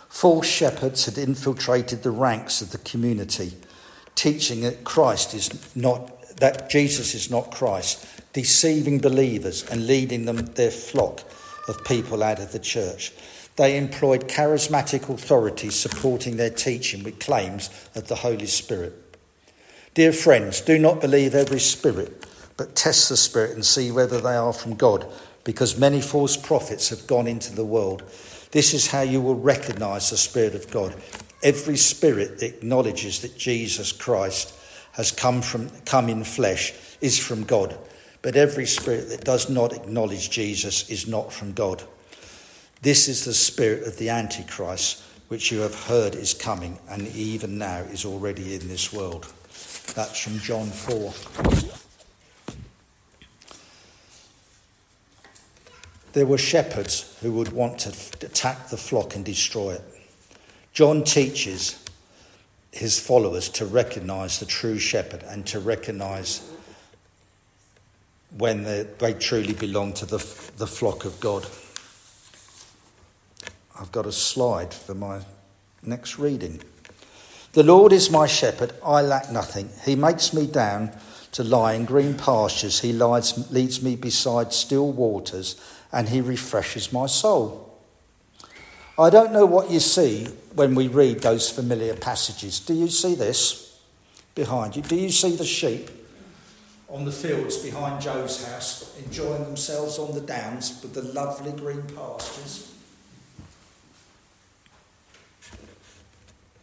False 0.09 0.47
shepherds 0.47 1.05
had 1.07 1.19
infiltrated 1.19 2.03
the 2.03 2.13
ranks 2.13 2.63
of 2.63 2.71
the 2.71 2.79
community, 2.79 3.55
teaching 4.15 4.61
that 4.61 4.85
Christ 4.85 5.35
is 5.35 5.77
not, 5.77 6.37
that 6.37 6.71
Jesus 6.71 7.15
is 7.15 7.29
not 7.29 7.51
Christ, 7.51 8.07
deceiving 8.33 9.01
believers 9.01 9.69
and 9.69 9.89
leading 9.89 10.27
them 10.27 10.37
their 10.37 10.71
flock 10.71 11.23
of 11.69 11.85
people 11.85 12.23
out 12.23 12.39
of 12.39 12.53
the 12.53 12.61
church. 12.61 13.13
They 13.57 13.77
employed 13.77 14.29
charismatic 14.29 15.09
authorities 15.13 15.75
supporting 15.75 16.37
their 16.37 16.51
teaching 16.51 17.03
with 17.03 17.19
claims 17.19 17.69
of 17.95 18.07
the 18.07 18.17
Holy 18.17 18.47
Spirit. 18.47 18.95
Dear 19.95 20.13
friends, 20.13 20.61
do 20.61 20.79
not 20.79 21.01
believe 21.01 21.35
every 21.35 21.59
spirit 21.61 22.27
but 22.57 22.75
test 22.75 23.09
the 23.09 23.17
Spirit 23.17 23.53
and 23.53 23.65
see 23.65 23.91
whether 23.91 24.21
they 24.21 24.35
are 24.35 24.53
from 24.53 24.75
God, 24.75 25.07
because 25.45 25.79
many 25.79 26.01
false 26.01 26.37
prophets 26.37 26.89
have 26.89 27.07
gone 27.07 27.27
into 27.27 27.55
the 27.55 27.65
world. 27.65 28.03
This 28.51 28.75
is 28.75 28.89
how 28.89 29.03
you 29.03 29.21
will 29.21 29.35
recognize 29.35 30.11
the 30.11 30.17
Spirit 30.17 30.55
of 30.55 30.71
God. 30.71 30.95
Every 31.43 31.77
spirit 31.77 32.41
that 32.41 32.57
acknowledges 32.57 33.21
that 33.21 33.37
Jesus 33.37 33.93
Christ 33.93 34.55
has 34.93 35.13
come, 35.13 35.43
from, 35.43 35.69
come 35.85 36.09
in 36.09 36.25
flesh 36.25 36.73
is 37.01 37.19
from 37.19 37.45
God, 37.45 37.77
but 38.23 38.37
every 38.37 38.67
spirit 38.67 39.11
that 39.11 39.25
does 39.25 39.51
not 39.51 39.75
acknowledge 39.75 40.31
Jesus 40.31 40.89
is 40.89 41.07
not 41.07 41.33
from 41.33 41.53
God. 41.53 41.83
This 42.83 43.09
is 43.09 43.25
the 43.25 43.35
spirit 43.35 43.87
of 43.87 43.99
the 43.99 44.09
Antichrist, 44.09 45.03
which 45.29 45.53
you 45.53 45.61
have 45.61 45.75
heard 45.85 46.15
is 46.15 46.33
coming, 46.33 46.79
and 46.89 47.09
even 47.09 47.59
now 47.59 47.79
is 47.79 48.05
already 48.05 48.55
in 48.55 48.69
this 48.69 48.93
world. 48.93 49.27
That's 49.95 50.19
from 50.19 50.39
John 50.39 50.67
4. 50.67 51.86
There 56.17 56.25
were 56.25 56.39
shepherds 56.39 57.15
who 57.21 57.31
would 57.33 57.53
want 57.53 57.81
to 57.81 57.91
attack 58.25 58.69
the 58.69 58.79
flock 58.79 59.15
and 59.15 59.23
destroy 59.23 59.73
it. 59.73 59.83
John 60.73 61.05
teaches 61.05 61.79
his 62.73 62.99
followers 62.99 63.51
to 63.51 63.67
recognize 63.67 64.41
the 64.41 64.47
true 64.47 64.79
shepherd 64.79 65.23
and 65.25 65.47
to 65.49 65.61
recognize 65.61 66.41
when 68.35 68.63
they, 68.63 68.85
they 68.99 69.13
truly 69.13 69.53
belong 69.53 69.93
to 69.93 70.07
the, 70.07 70.17
the 70.57 70.67
flock 70.67 71.05
of 71.05 71.21
God. 71.21 71.47
I've 73.79 73.93
got 73.93 74.07
a 74.07 74.13
slide 74.13 74.73
for 74.73 74.95
my 74.95 75.21
next 75.83 76.19
reading. 76.19 76.63
The 77.53 77.63
Lord 77.63 77.93
is 77.93 78.09
my 78.09 78.27
shepherd, 78.27 78.73
I 78.83 79.03
lack 79.03 79.31
nothing. 79.31 79.69
He 79.85 79.97
makes 79.97 80.33
me 80.33 80.47
down 80.47 80.99
to 81.33 81.45
lie 81.45 81.75
in 81.75 81.85
green 81.85 82.15
pastures, 82.15 82.81
He 82.81 82.95
lies, 82.95 83.53
leads 83.53 83.83
me 83.83 83.97
beside 83.97 84.55
still 84.55 84.91
waters 84.91 85.61
and 85.93 86.09
he 86.09 86.21
refreshes 86.21 86.93
my 86.93 87.07
soul. 87.07 87.63
I 88.99 89.11
don't 89.11 89.33
know 89.33 89.45
what 89.45 89.71
you 89.71 89.81
see 89.81 90.27
when 90.55 90.75
we 90.75 90.89
read 90.89 91.21
those 91.21 91.51
familiar 91.51 91.95
passages. 91.95 92.61
Do 92.61 92.73
you 92.73 92.89
see 92.89 93.15
this 93.15 93.79
behind 94.35 94.75
you? 94.77 94.83
Do 94.83 94.97
you 94.97 95.11
see 95.11 95.37
the 95.37 95.45
sheep 95.45 95.91
on 96.89 97.05
the 97.05 97.13
fields 97.13 97.59
behind 97.59 98.01
Joe's 98.01 98.47
house 98.47 98.97
enjoying 99.05 99.45
themselves 99.45 99.99
on 99.99 100.15
the 100.15 100.21
downs 100.21 100.81
with 100.83 100.95
the 100.95 101.03
lovely 101.03 101.53
green 101.53 101.83
pastures? 101.83 102.73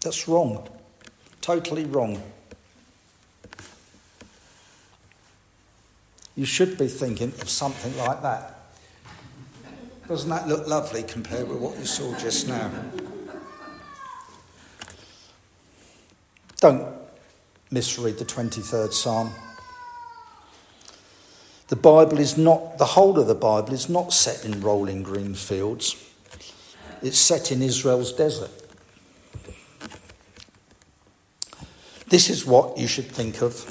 That's 0.01 0.27
wrong. 0.27 0.67
Totally 1.39 1.85
wrong. 1.85 2.21
You 6.35 6.45
should 6.45 6.77
be 6.77 6.87
thinking 6.87 7.29
of 7.41 7.49
something 7.49 7.95
like 7.97 8.21
that. 8.23 8.52
Doesn't 10.13 10.29
that 10.29 10.47
look 10.47 10.67
lovely 10.67 11.01
compared 11.01 11.49
with 11.49 11.57
what 11.57 11.75
you 11.79 11.85
saw 11.85 12.15
just 12.19 12.47
now? 12.47 12.69
Don't 16.57 16.87
misread 17.71 18.19
the 18.19 18.23
23rd 18.23 18.93
Psalm. 18.93 19.33
The 21.69 21.75
Bible 21.75 22.19
is 22.19 22.37
not, 22.37 22.77
the 22.77 22.85
whole 22.85 23.17
of 23.17 23.25
the 23.25 23.33
Bible 23.33 23.73
is 23.73 23.89
not 23.89 24.13
set 24.13 24.45
in 24.45 24.61
rolling 24.61 25.01
green 25.01 25.33
fields. 25.33 25.95
It's 27.01 27.17
set 27.17 27.51
in 27.51 27.63
Israel's 27.63 28.13
desert. 28.13 28.51
This 32.09 32.29
is 32.29 32.45
what 32.45 32.77
you 32.77 32.85
should 32.85 33.07
think 33.07 33.41
of. 33.41 33.63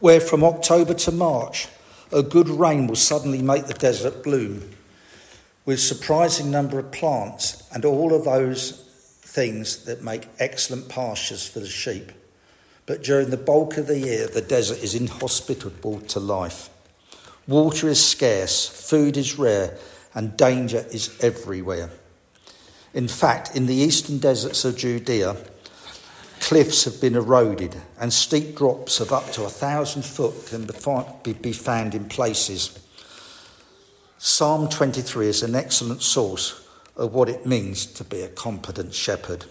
Where 0.00 0.18
from 0.18 0.42
October 0.42 0.94
to 0.94 1.12
March, 1.12 1.68
a 2.10 2.22
good 2.22 2.48
rain 2.48 2.86
will 2.86 2.96
suddenly 2.96 3.42
make 3.42 3.66
the 3.66 3.74
desert 3.74 4.24
bloom 4.24 4.76
with 5.70 5.78
surprising 5.78 6.50
number 6.50 6.80
of 6.80 6.90
plants 6.90 7.62
and 7.72 7.84
all 7.84 8.12
of 8.12 8.24
those 8.24 8.72
things 9.20 9.84
that 9.84 10.02
make 10.02 10.26
excellent 10.40 10.88
pastures 10.88 11.46
for 11.46 11.60
the 11.60 11.68
sheep. 11.68 12.10
But 12.86 13.04
during 13.04 13.30
the 13.30 13.36
bulk 13.36 13.76
of 13.76 13.86
the 13.86 14.00
year, 14.00 14.26
the 14.26 14.40
desert 14.40 14.82
is 14.82 14.96
inhospitable 14.96 16.00
to 16.00 16.18
life. 16.18 16.70
Water 17.46 17.88
is 17.88 18.04
scarce, 18.04 18.66
food 18.66 19.16
is 19.16 19.38
rare, 19.38 19.78
and 20.12 20.36
danger 20.36 20.84
is 20.90 21.16
everywhere. 21.22 21.90
In 22.92 23.06
fact, 23.06 23.54
in 23.54 23.66
the 23.66 23.76
eastern 23.76 24.18
deserts 24.18 24.64
of 24.64 24.76
Judea, 24.76 25.36
cliffs 26.40 26.82
have 26.82 27.00
been 27.00 27.14
eroded, 27.14 27.76
and 28.00 28.12
steep 28.12 28.56
drops 28.56 28.98
of 28.98 29.12
up 29.12 29.30
to 29.34 29.44
a 29.44 29.48
thousand 29.48 30.04
foot 30.04 30.48
can 30.48 30.66
be 31.40 31.52
found 31.52 31.94
in 31.94 32.06
places 32.06 32.76
Psalm 34.22 34.68
23 34.68 35.28
is 35.28 35.42
an 35.42 35.54
excellent 35.54 36.02
source 36.02 36.68
of 36.94 37.14
what 37.14 37.30
it 37.30 37.46
means 37.46 37.86
to 37.86 38.04
be 38.04 38.20
a 38.20 38.28
competent 38.28 38.92
shepherd. 38.92 39.46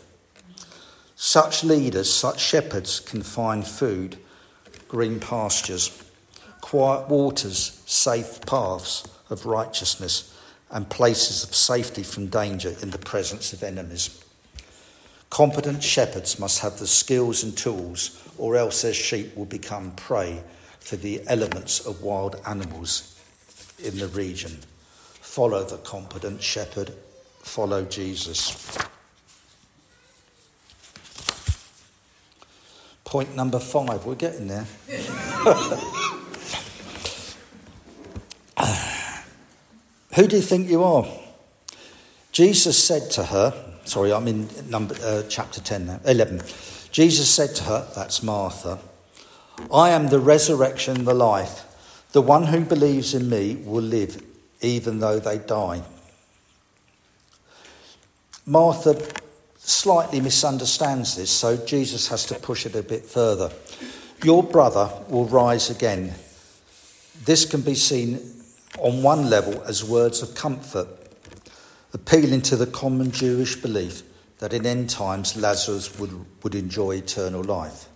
Such 1.15 1.63
leaders, 1.63 2.13
such 2.13 2.39
shepherds, 2.39 2.99
can 2.99 3.23
find 3.23 3.65
food, 3.65 4.17
green 4.87 5.19
pastures, 5.19 6.03
quiet 6.61 7.09
waters, 7.09 7.81
safe 7.87 8.41
paths 8.45 9.07
of 9.31 9.47
righteousness, 9.47 10.37
and 10.69 10.87
places 10.87 11.43
of 11.43 11.55
safety 11.55 12.03
from 12.03 12.27
danger 12.27 12.75
in 12.83 12.91
the 12.91 12.99
presence 12.99 13.53
of 13.53 13.63
enemies. 13.63 14.23
Competent 15.31 15.81
shepherds 15.81 16.37
must 16.37 16.59
have 16.59 16.77
the 16.77 16.85
skills 16.85 17.41
and 17.41 17.57
tools, 17.57 18.23
or 18.37 18.55
else 18.55 18.83
their 18.83 18.93
sheep 18.93 19.35
will 19.35 19.45
become 19.45 19.93
prey 19.95 20.43
for 20.79 20.95
the 20.95 21.23
elements 21.25 21.83
of 21.83 22.03
wild 22.03 22.39
animals 22.45 23.08
in 23.83 23.97
the 23.97 24.07
region. 24.07 24.59
Follow 25.21 25.63
the 25.63 25.77
competent 25.77 26.41
shepherd, 26.41 26.93
follow 27.41 27.85
Jesus. 27.85 28.77
Point 33.05 33.35
number 33.35 33.59
five, 33.59 34.05
we're 34.05 34.15
getting 34.15 34.47
there. 34.47 34.67
Who 40.15 40.27
do 40.27 40.35
you 40.35 40.41
think 40.41 40.69
you 40.69 40.83
are? 40.83 41.07
Jesus 42.31 42.83
said 42.83 43.09
to 43.11 43.23
her, 43.25 43.53
sorry, 43.85 44.11
I'm 44.11 44.27
in 44.27 44.49
number, 44.69 44.95
uh, 45.03 45.23
chapter 45.29 45.61
10 45.61 45.85
now, 45.85 45.99
11. 46.05 46.41
Jesus 46.91 47.29
said 47.29 47.55
to 47.55 47.63
her, 47.63 47.87
that's 47.95 48.21
Martha, 48.21 48.79
I 49.73 49.89
am 49.89 50.09
the 50.09 50.19
resurrection 50.19 51.05
the 51.05 51.13
life. 51.13 51.63
The 52.11 52.21
one 52.21 52.45
who 52.45 52.61
believes 52.61 53.13
in 53.13 53.29
me 53.29 53.55
will 53.55 53.83
live 53.83 54.23
even 54.61 54.99
though 54.99 55.19
they 55.19 55.37
die. 55.37 55.83
Martha 58.45 58.99
slightly 59.57 60.19
misunderstands 60.19 61.15
this, 61.15 61.29
so 61.29 61.55
Jesus 61.55 62.07
has 62.07 62.25
to 62.25 62.35
push 62.35 62.65
it 62.65 62.75
a 62.75 62.81
bit 62.81 63.05
further. 63.05 63.51
Your 64.23 64.43
brother 64.43 64.89
will 65.07 65.25
rise 65.25 65.69
again. 65.69 66.15
This 67.25 67.45
can 67.45 67.61
be 67.61 67.75
seen 67.75 68.19
on 68.79 69.03
one 69.03 69.29
level 69.29 69.61
as 69.63 69.83
words 69.83 70.21
of 70.21 70.33
comfort, 70.33 70.87
appealing 71.93 72.41
to 72.43 72.55
the 72.55 72.65
common 72.65 73.11
Jewish 73.11 73.55
belief 73.55 74.03
that 74.39 74.53
in 74.53 74.65
end 74.65 74.89
times 74.89 75.37
Lazarus 75.37 75.99
would, 75.99 76.25
would 76.43 76.55
enjoy 76.55 76.95
eternal 76.95 77.43
life. 77.43 77.88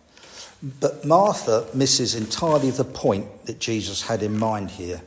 But 0.63 1.04
Martha 1.04 1.67
misses 1.73 2.15
entirely 2.15 2.71
the 2.71 2.86
point 2.86 3.47
that 3.47 3.60
Jesus 3.60 4.04
had 4.04 4.23
in 4.23 4.39
mind 4.39 4.71
here. 4.71 5.02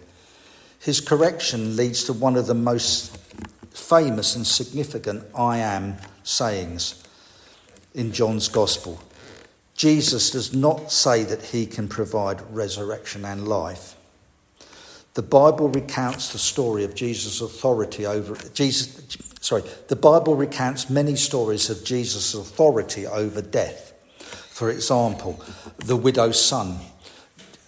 His 0.79 1.01
correction 1.01 1.77
leads 1.77 2.05
to 2.05 2.13
one 2.13 2.37
of 2.37 2.47
the 2.47 2.55
most 2.55 3.17
famous 3.71 4.37
and 4.37 4.47
significant 4.47 5.25
I 5.35 5.59
am 5.59 5.97
sayings 6.25 7.03
in 7.95 8.13
John's 8.13 8.49
Gospel. 8.49 9.01
Jesus 9.75 10.31
does 10.31 10.55
not 10.55 10.93
say 10.93 11.25
that 11.25 11.43
he 11.43 11.65
can 11.65 11.89
provide 11.89 12.43
resurrection 12.55 13.25
and 13.25 13.49
life. 13.49 13.95
The 15.15 15.23
Bible 15.23 15.71
recounts 15.71 16.33
the 16.33 16.39
story 16.39 16.85
of 16.85 16.95
Jesus' 16.95 17.41
authority 17.41 18.05
over 18.05 18.37
Jesus. 18.53 19.17
Sorry, 19.41 19.63
the 19.89 19.97
Bible 19.97 20.35
recounts 20.35 20.91
many 20.91 21.17
stories 21.17 21.71
of 21.71 21.83
Jesus' 21.83 22.35
authority 22.35 23.07
over 23.07 23.41
death. 23.41 23.95
For 24.57 24.71
example, 24.71 25.39
the 25.77 25.97
widow's 25.97 26.43
son, 26.43 26.79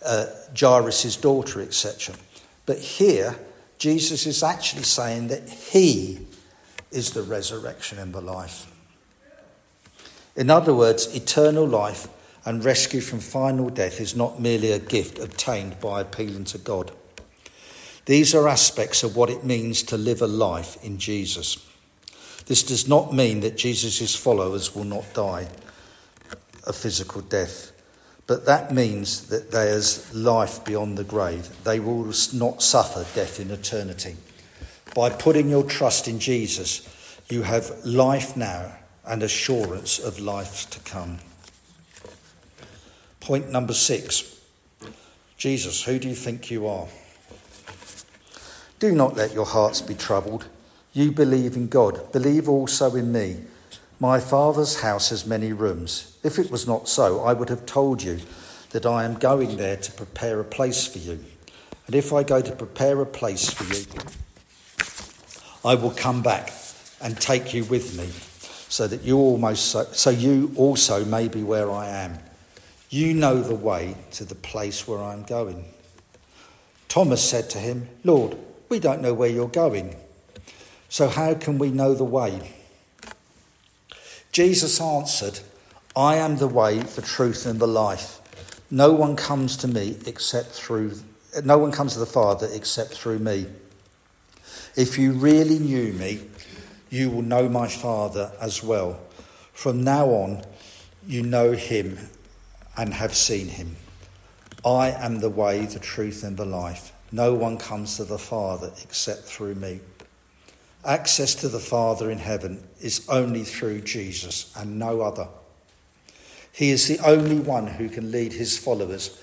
uh, 0.03 0.24
Jairus' 0.59 1.16
daughter, 1.16 1.61
etc. 1.61 2.14
But 2.64 2.79
here, 2.79 3.37
Jesus 3.77 4.24
is 4.24 4.42
actually 4.42 4.85
saying 4.85 5.29
that 5.29 5.51
he 5.51 6.27
is 6.90 7.11
the 7.11 7.22
resurrection 7.22 7.98
and 7.98 8.14
the 8.14 8.22
life. 8.22 8.72
In 10.35 10.48
other 10.48 10.72
words, 10.72 11.14
eternal 11.14 11.66
life 11.66 12.09
and 12.46 12.64
rescue 12.64 13.03
from 13.03 13.20
final 13.20 13.68
death 13.68 14.01
is 14.01 14.16
not 14.16 14.40
merely 14.40 14.72
a 14.72 14.79
gift 14.79 15.18
obtained 15.18 15.79
by 15.81 16.01
appealing 16.01 16.44
to 16.44 16.57
God. 16.57 16.90
These 18.07 18.35
are 18.35 18.48
aspects 18.48 19.03
of 19.03 19.14
what 19.14 19.29
it 19.29 19.44
means 19.44 19.83
to 19.83 19.98
live 19.98 20.22
a 20.22 20.27
life 20.27 20.83
in 20.83 20.96
Jesus. 20.96 21.59
This 22.46 22.62
does 22.62 22.88
not 22.88 23.12
mean 23.12 23.40
that 23.40 23.59
Jesus' 23.59 24.16
followers 24.16 24.74
will 24.74 24.85
not 24.85 25.05
die 25.12 25.48
a 26.66 26.73
physical 26.73 27.21
death, 27.21 27.73
but 28.27 28.47
that 28.47 28.73
means 28.75 29.29
that 29.29 29.51
there's 29.51 30.14
life 30.14 30.64
beyond 30.64 30.99
the 30.99 31.05
grave. 31.05 31.49
They 31.64 31.81
will 31.81 32.12
not 32.35 32.62
suffer 32.62 33.07
death 33.14 33.40
in 33.40 33.51
eternity. 33.51 34.16
By 34.94 35.11
putting 35.11 35.49
your 35.49 35.64
trust 35.64 36.09
in 36.09 36.18
Jesus, 36.18 36.87
you 37.31 37.42
have 37.42 37.71
life 37.85 38.37
now 38.37 38.73
and 39.07 39.23
assurance 39.23 39.99
of 39.99 40.18
life 40.18 40.68
to 40.71 40.81
come. 40.81 41.18
Point 43.21 43.51
number 43.51 43.75
six 43.75 44.37
Jesus, 45.37 45.85
who 45.85 45.99
do 45.99 46.09
you 46.09 46.16
think 46.16 46.51
you 46.51 46.66
are? 46.66 46.88
Do 48.81 48.92
not 48.92 49.16
let 49.16 49.33
your 49.33 49.47
hearts 49.47 49.81
be 49.81 49.94
troubled. 49.94 50.47
You 50.92 51.12
believe 51.12 51.57
in 51.57 51.68
God, 51.68 52.12
believe 52.12 52.49
also 52.49 52.94
in 52.94 53.12
me. 53.12 53.37
My 54.01 54.21
Father's 54.21 54.81
house 54.81 55.11
has 55.11 55.27
many 55.27 55.53
rooms. 55.53 56.17
If 56.23 56.39
it 56.39 56.53
was 56.53 56.69
not 56.69 56.89
so, 56.89 57.21
I 57.25 57.33
would 57.33 57.49
have 57.49 57.67
told 57.67 58.01
you 58.01 58.21
that 58.71 58.87
I 58.87 59.05
am 59.05 59.19
going 59.19 59.57
there 59.57 59.77
to 59.77 59.93
prepare 59.93 60.39
a 60.39 60.45
place 60.45 60.87
for 60.87 60.99
you. 60.99 61.19
And 61.87 61.97
if 61.97 62.13
I 62.13 62.23
go 62.23 62.41
to 62.41 62.53
prepare 62.53 63.01
a 63.01 63.07
place 63.07 63.51
for 63.51 63.65
you, 63.65 63.85
I 65.65 65.75
will 65.75 65.91
come 65.91 66.23
back 66.23 66.53
and 67.01 67.21
take 67.21 67.53
you 67.53 67.65
with 67.65 67.99
me, 67.99 68.07
so 68.69 68.87
that 68.87 69.03
you 69.03 69.17
almost 69.17 69.67
so, 69.67 69.85
so 69.91 70.11
you 70.11 70.53
also 70.55 71.05
may 71.05 71.27
be 71.27 71.43
where 71.43 71.69
I 71.69 71.89
am. 71.89 72.21
You 72.91 73.15
know 73.15 73.43
the 73.43 73.55
way 73.55 73.97
to 74.13 74.25
the 74.25 74.37
place 74.37 74.87
where 74.87 75.03
I 75.03 75.13
am 75.13 75.25
going. 75.25 75.65
Thomas 76.89 77.29
said 77.29 77.51
to 77.51 77.59
him, 77.59 77.89
Lord, 78.05 78.37
we 78.69 78.79
don't 78.79 79.03
know 79.03 79.15
where 79.15 79.29
you're 79.29 79.49
going. 79.49 79.97
So 80.89 81.09
how 81.09 81.35
can 81.35 81.59
we 81.59 81.71
know 81.71 81.95
the 81.95 82.05
way? 82.05 82.55
Jesus 84.33 84.81
answered, 84.81 85.41
I 85.97 86.17
am 86.17 86.37
the 86.37 86.49
way, 86.49 86.79
the 86.79 87.03
truth, 87.03 87.47
and 87.47 87.59
the 87.59 87.67
life. 87.67 88.21
No 88.71 88.93
one 88.93 89.17
comes 89.17 89.57
to 89.59 89.69
me 89.69 89.99
except 90.07 90.49
through 90.51 90.93
no 91.45 91.59
one 91.59 91.73
comes 91.73 91.93
to 91.93 91.99
the 91.99 92.07
Father 92.07 92.49
except 92.53 92.95
through 92.95 93.19
me. 93.19 93.47
If 94.77 94.99
you 94.99 95.12
really 95.12 95.59
knew 95.59 95.93
me, 95.93 96.23
you 96.91 97.11
will 97.11 97.23
know 97.23 97.49
my 97.49 97.69
Father 97.69 98.33
as 98.41 98.62
well. 98.62 99.01
From 99.53 99.85
now 99.85 100.07
on, 100.07 100.45
you 101.07 101.23
know 101.23 101.53
him 101.53 101.99
and 102.77 102.95
have 102.95 103.14
seen 103.14 103.49
him. 103.49 103.77
I 104.64 104.91
am 104.91 105.21
the 105.21 105.31
way, 105.31 105.67
the 105.67 105.79
truth, 105.79 106.25
and 106.25 106.37
the 106.37 106.45
life. 106.45 106.93
No 107.12 107.35
one 107.35 107.59
comes 107.59 107.97
to 107.97 108.05
the 108.05 108.19
Father 108.19 108.73
except 108.83 109.25
through 109.25 109.55
me. 109.57 109.81
Access 110.85 111.35
to 111.37 111.49
the 111.49 111.59
Father 111.59 112.11
in 112.11 112.19
heaven 112.19 112.62
is 112.81 113.07
only 113.09 113.43
through 113.43 113.83
Jesus 113.83 114.53
and 114.57 114.79
no 114.79 115.01
other. 115.01 115.29
He 116.53 116.71
is 116.71 116.88
the 116.88 116.99
only 117.07 117.38
one 117.38 117.67
who 117.67 117.88
can 117.88 118.11
lead 118.11 118.33
his 118.33 118.57
followers 118.57 119.17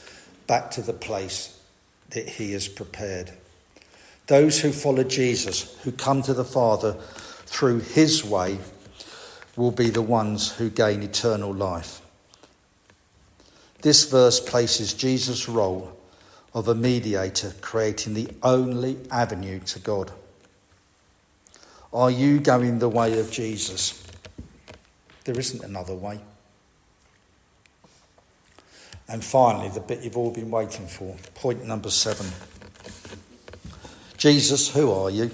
back 0.48 0.72
to 0.72 0.82
the 0.82 0.94
place 0.94 1.60
that 2.12 2.28
he 2.28 2.54
has 2.54 2.68
prepared. 2.68 3.32
Those 4.28 4.62
who 4.62 4.72
follow 4.72 5.04
Jesus, 5.04 5.78
who 5.84 5.92
come 5.92 6.22
to 6.24 6.34
the 6.34 6.46
Father 6.46 6.94
through 7.46 7.80
his 7.80 8.24
way, 8.24 8.60
will 9.56 9.72
be 9.72 9.90
the 9.90 10.02
ones 10.02 10.52
who 10.54 10.70
gain 10.70 11.04
eternal 11.04 11.54
life. 11.54 12.02
This 13.82 14.10
verse 14.10 14.40
places 14.40 14.94
Jesus' 14.94 15.48
role 15.48 15.98
of 16.54 16.68
a 16.68 16.76
mediator, 16.76 17.54
creating 17.62 18.14
the 18.14 18.30
only 18.42 18.98
avenue 19.12 19.60
to 19.60 19.80
God. 19.80 20.12
Are 21.96 22.12
you 22.12 22.42
going 22.42 22.80
the 22.80 22.90
way 22.90 23.18
of 23.22 23.32
Jesus? 23.32 24.04
There 25.24 25.40
isn't 25.40 25.64
another 25.64 25.96
way. 25.96 26.20
And 29.08 29.24
finally, 29.24 29.70
the 29.70 29.80
bit 29.80 30.04
you've 30.04 30.18
all 30.18 30.32
been 30.32 30.52
waiting 30.52 30.88
for, 30.88 31.16
point 31.36 31.64
number 31.64 31.90
seven. 31.90 32.28
Jesus, 34.18 34.74
who 34.76 34.92
are 34.92 35.10
you? 35.10 35.32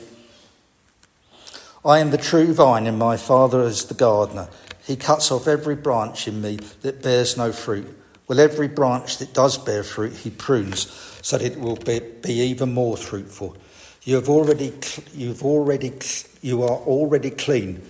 I 1.83 1.97
am 1.97 2.11
the 2.11 2.17
true 2.19 2.53
vine, 2.53 2.85
and 2.85 2.99
my 2.99 3.17
Father 3.17 3.63
is 3.63 3.85
the 3.85 3.95
gardener. 3.95 4.47
He 4.85 4.95
cuts 4.95 5.31
off 5.31 5.47
every 5.47 5.75
branch 5.75 6.27
in 6.27 6.43
me 6.43 6.59
that 6.83 7.01
bears 7.01 7.35
no 7.35 7.51
fruit. 7.51 7.87
Well, 8.27 8.39
every 8.39 8.67
branch 8.67 9.17
that 9.17 9.33
does 9.33 9.57
bear 9.57 9.83
fruit, 9.83 10.13
he 10.13 10.29
prunes 10.29 10.91
so 11.23 11.39
that 11.39 11.53
it 11.53 11.59
will 11.59 11.77
be, 11.77 12.01
be 12.21 12.33
even 12.33 12.71
more 12.71 12.97
fruitful. 12.97 13.57
You 14.03 14.15
have 14.15 14.29
already, 14.29 14.73
you've 15.13 15.43
already, 15.43 15.93
you 16.41 16.63
are 16.63 16.77
already 16.77 17.29
clean, 17.29 17.81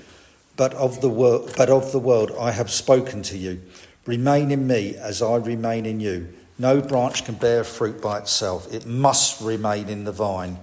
but 0.58 0.74
of 0.74 1.02
the 1.02 1.10
world, 1.10 1.54
but 1.56 1.70
of 1.70 1.92
the 1.92 2.00
world 2.00 2.32
I 2.40 2.52
have 2.52 2.70
spoken 2.70 3.24
to 3.24 3.38
you. 3.38 3.62
Remain 4.06 4.52
in 4.52 4.68
me 4.68 4.96
as 4.96 5.22
I 5.22 5.36
remain 5.36 5.86
in 5.86 6.00
you. 6.00 6.34
No 6.60 6.82
branch 6.82 7.24
can 7.24 7.36
bear 7.36 7.64
fruit 7.64 8.02
by 8.02 8.20
itself; 8.20 8.72
it 8.74 8.86
must 8.86 9.42
remain 9.42 9.88
in 9.88 10.04
the 10.04 10.12
vine. 10.12 10.60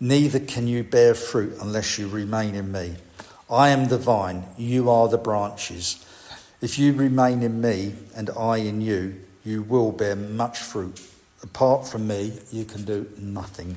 Neither 0.00 0.40
can 0.40 0.68
you 0.68 0.84
bear 0.84 1.14
fruit 1.14 1.54
unless 1.60 1.98
you 1.98 2.08
remain 2.08 2.54
in 2.54 2.70
me. 2.70 2.96
I 3.50 3.70
am 3.70 3.88
the 3.88 3.98
vine; 3.98 4.44
you 4.58 4.90
are 4.90 5.08
the 5.08 5.18
branches. 5.18 6.04
If 6.60 6.78
you 6.78 6.92
remain 6.92 7.42
in 7.42 7.60
me 7.60 7.94
and 8.14 8.28
I 8.30 8.58
in 8.58 8.80
you, 8.80 9.20
you 9.44 9.62
will 9.62 9.92
bear 9.92 10.16
much 10.16 10.58
fruit 10.58 11.00
Apart 11.44 11.86
from 11.86 12.06
me, 12.06 12.32
you 12.50 12.64
can 12.64 12.84
do 12.84 13.06
nothing. 13.18 13.76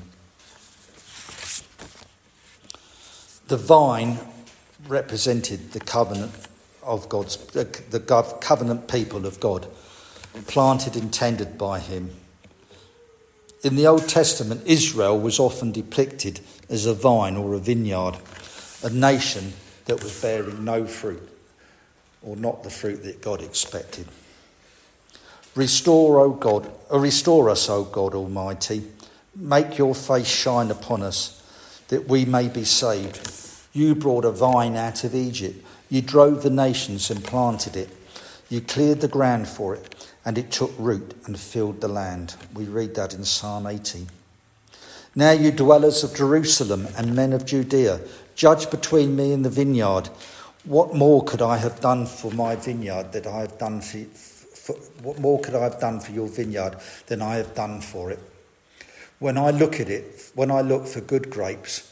The 3.48 3.56
vine 3.56 4.18
represented 4.86 5.72
the 5.72 5.80
covenant 5.80 6.32
of 6.82 7.08
God's, 7.08 7.36
the, 7.36 7.64
the 7.90 8.00
covenant 8.40 8.88
people 8.88 9.26
of 9.26 9.40
God, 9.40 9.66
planted 10.46 10.96
and 10.96 11.12
tended 11.12 11.56
by 11.56 11.80
Him. 11.80 12.10
In 13.64 13.76
the 13.76 13.86
Old 13.86 14.06
Testament, 14.06 14.62
Israel 14.66 15.18
was 15.18 15.40
often 15.40 15.72
depicted 15.72 16.40
as 16.68 16.84
a 16.84 16.92
vine 16.92 17.36
or 17.36 17.54
a 17.54 17.58
vineyard, 17.58 18.18
a 18.84 18.90
nation 18.90 19.54
that 19.86 20.02
was 20.02 20.20
bearing 20.20 20.64
no 20.64 20.86
fruit, 20.86 21.26
or 22.22 22.36
not 22.36 22.62
the 22.62 22.70
fruit 22.70 23.02
that 23.04 23.22
God 23.22 23.42
expected. 23.42 24.06
Restore, 25.54 26.20
O 26.20 26.30
God, 26.30 26.70
or 26.90 27.00
restore 27.00 27.48
us, 27.48 27.68
O 27.70 27.82
God 27.84 28.14
Almighty. 28.14 28.84
Make 29.34 29.78
your 29.78 29.94
face 29.94 30.28
shine 30.28 30.70
upon 30.70 31.02
us, 31.02 31.42
that 31.88 32.06
we 32.06 32.26
may 32.26 32.48
be 32.48 32.64
saved. 32.64 33.37
You 33.78 33.94
brought 33.94 34.24
a 34.24 34.32
vine 34.32 34.74
out 34.74 35.04
of 35.04 35.14
Egypt. 35.14 35.64
You 35.88 36.02
drove 36.02 36.42
the 36.42 36.50
nations 36.50 37.12
and 37.12 37.22
planted 37.22 37.76
it. 37.76 37.88
You 38.48 38.60
cleared 38.60 39.00
the 39.00 39.06
ground 39.06 39.46
for 39.46 39.72
it, 39.72 40.10
and 40.24 40.36
it 40.36 40.50
took 40.50 40.72
root 40.80 41.14
and 41.26 41.38
filled 41.38 41.80
the 41.80 41.86
land. 41.86 42.34
We 42.52 42.64
read 42.64 42.96
that 42.96 43.14
in 43.14 43.24
Psalm 43.24 43.68
18. 43.68 44.08
Now, 45.14 45.30
you 45.30 45.52
dwellers 45.52 46.02
of 46.02 46.16
Jerusalem 46.16 46.88
and 46.96 47.14
men 47.14 47.32
of 47.32 47.46
Judea, 47.46 48.00
judge 48.34 48.68
between 48.68 49.14
me 49.14 49.32
and 49.32 49.44
the 49.44 49.48
vineyard. 49.48 50.08
What 50.64 50.96
more 50.96 51.22
could 51.22 51.40
I 51.40 51.58
have 51.58 51.80
done 51.80 52.06
for 52.06 52.32
my 52.32 52.56
vineyard 52.56 53.12
that 53.12 53.28
I 53.28 53.42
have 53.42 53.58
done 53.58 53.80
for, 53.80 53.98
for, 53.98 54.72
what 55.04 55.20
more 55.20 55.40
could 55.40 55.54
I 55.54 55.62
have 55.62 55.78
done 55.78 56.00
for 56.00 56.10
your 56.10 56.26
vineyard 56.26 56.78
than 57.06 57.22
I 57.22 57.36
have 57.36 57.54
done 57.54 57.80
for 57.80 58.10
it? 58.10 58.18
When 59.20 59.38
I 59.38 59.52
look 59.52 59.78
at 59.78 59.88
it, 59.88 60.32
when 60.34 60.50
I 60.50 60.62
look 60.62 60.88
for 60.88 61.00
good 61.00 61.30
grapes, 61.30 61.87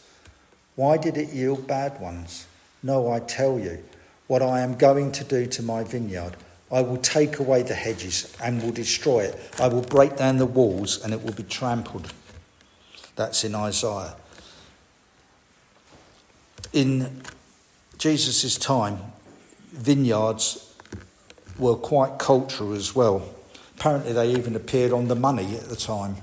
why 0.76 0.98
did 0.98 1.16
it 1.16 1.30
yield 1.30 1.66
bad 1.66 2.00
ones? 2.00 2.46
No, 2.82 3.10
I 3.10 3.20
tell 3.20 3.58
you, 3.58 3.82
what 4.26 4.42
I 4.42 4.60
am 4.60 4.76
going 4.76 5.10
to 5.12 5.24
do 5.24 5.46
to 5.46 5.62
my 5.62 5.82
vineyard, 5.82 6.36
I 6.70 6.82
will 6.82 6.98
take 6.98 7.38
away 7.38 7.62
the 7.62 7.74
hedges 7.74 8.36
and 8.42 8.62
will 8.62 8.72
destroy 8.72 9.20
it. 9.20 9.50
I 9.58 9.68
will 9.68 9.82
break 9.82 10.16
down 10.16 10.36
the 10.36 10.46
walls 10.46 11.02
and 11.02 11.12
it 11.12 11.22
will 11.22 11.32
be 11.32 11.44
trampled. 11.44 12.12
That's 13.14 13.44
in 13.44 13.54
Isaiah. 13.54 14.16
In 16.72 17.22
Jesus' 17.98 18.58
time, 18.58 18.98
vineyards 19.72 20.74
were 21.58 21.76
quite 21.76 22.18
cultural 22.18 22.74
as 22.74 22.94
well. 22.94 23.26
Apparently, 23.78 24.12
they 24.12 24.30
even 24.32 24.56
appeared 24.56 24.92
on 24.92 25.08
the 25.08 25.14
money 25.14 25.56
at 25.56 25.68
the 25.68 25.76
time. 25.76 26.16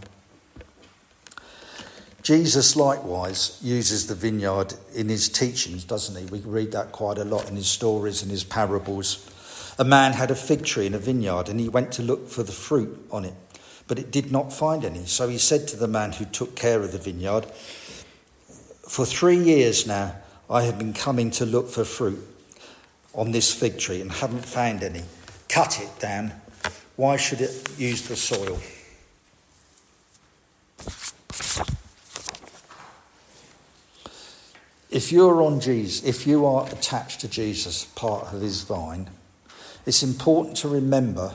Jesus 2.23 2.77
likewise 2.77 3.59
uses 3.62 4.07
the 4.07 4.15
vineyard 4.15 4.73
in 4.95 5.09
his 5.09 5.27
teachings, 5.27 5.83
doesn't 5.83 6.15
he? 6.15 6.25
We 6.31 6.39
read 6.39 6.71
that 6.71 6.93
quite 6.93 7.17
a 7.17 7.25
lot 7.25 7.49
in 7.49 7.57
his 7.57 7.67
stories 7.67 8.21
and 8.21 8.31
his 8.31 8.45
parables. 8.45 9.29
A 9.77 9.83
man 9.83 10.13
had 10.13 10.31
a 10.31 10.36
fig 10.36 10.63
tree 10.63 10.86
in 10.86 10.93
a 10.93 10.99
vineyard 10.99 11.49
and 11.49 11.59
he 11.59 11.67
went 11.67 11.91
to 11.93 12.01
look 12.01 12.29
for 12.29 12.41
the 12.43 12.53
fruit 12.53 13.05
on 13.12 13.25
it, 13.25 13.33
but 13.88 13.99
it 13.99 14.09
did 14.09 14.31
not 14.31 14.53
find 14.53 14.86
any. 14.86 15.05
So 15.05 15.27
he 15.27 15.38
said 15.38 15.67
to 15.67 15.75
the 15.75 15.88
man 15.88 16.13
who 16.13 16.23
took 16.23 16.55
care 16.55 16.81
of 16.81 16.93
the 16.93 16.97
vineyard, 16.97 17.45
For 18.88 19.05
three 19.05 19.38
years 19.38 19.86
now 19.86 20.15
I 20.49 20.63
have 20.63 20.77
been 20.77 20.93
coming 20.93 21.29
to 21.31 21.45
look 21.45 21.67
for 21.67 21.83
fruit 21.83 22.25
on 23.13 23.33
this 23.33 23.53
fig 23.53 23.77
tree 23.77 23.99
and 23.99 24.09
haven't 24.09 24.45
found 24.45 24.81
any 24.81 25.03
cut 25.49 25.81
it 25.81 25.99
down. 25.99 26.31
Why 26.95 27.17
should 27.17 27.41
it 27.41 27.77
use 27.77 28.07
the 28.07 28.15
soil? 28.15 28.59
If 34.93 35.12
you're 35.12 35.41
on 35.41 35.60
Jesus, 35.60 36.08
if 36.08 36.27
you 36.27 36.45
are 36.45 36.67
attached 36.67 37.21
to 37.21 37.27
Jesus, 37.27 37.86
part 37.86 38.32
of 38.32 38.41
his 38.41 38.62
vine, 38.62 39.10
it's 39.88 40.03
important 40.03 40.56
to 40.58 40.67
remember 40.67 41.34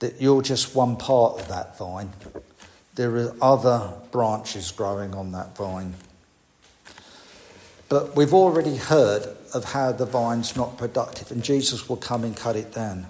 that 0.00 0.20
you're 0.20 0.42
just 0.42 0.74
one 0.74 0.96
part 0.96 1.40
of 1.40 1.46
that 1.46 1.78
vine. 1.78 2.10
There 2.96 3.14
are 3.16 3.34
other 3.40 3.92
branches 4.10 4.72
growing 4.72 5.14
on 5.14 5.30
that 5.30 5.56
vine. 5.56 5.94
But 7.88 8.16
we've 8.16 8.34
already 8.34 8.74
heard 8.74 9.28
of 9.54 9.66
how 9.66 9.92
the 9.92 10.04
vine's 10.04 10.56
not 10.56 10.78
productive, 10.78 11.30
and 11.30 11.44
Jesus 11.44 11.88
will 11.88 11.96
come 11.96 12.24
and 12.24 12.36
cut 12.36 12.56
it 12.56 12.74
down. 12.74 13.06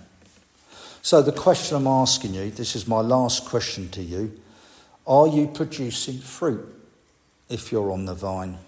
So, 1.01 1.23
the 1.23 1.33
question 1.33 1.79
I'm 1.79 1.87
asking 1.87 2.35
you 2.35 2.51
this 2.51 2.77
is 2.77 2.87
my 2.87 3.01
last 3.01 3.47
question 3.47 3.89
to 3.91 4.03
you 4.03 4.39
are 5.07 5.27
you 5.27 5.47
producing 5.47 6.19
fruit 6.19 6.78
if 7.49 7.73
you're 7.73 7.91
on 7.91 8.05
the 8.05 8.15
vine? 8.15 8.59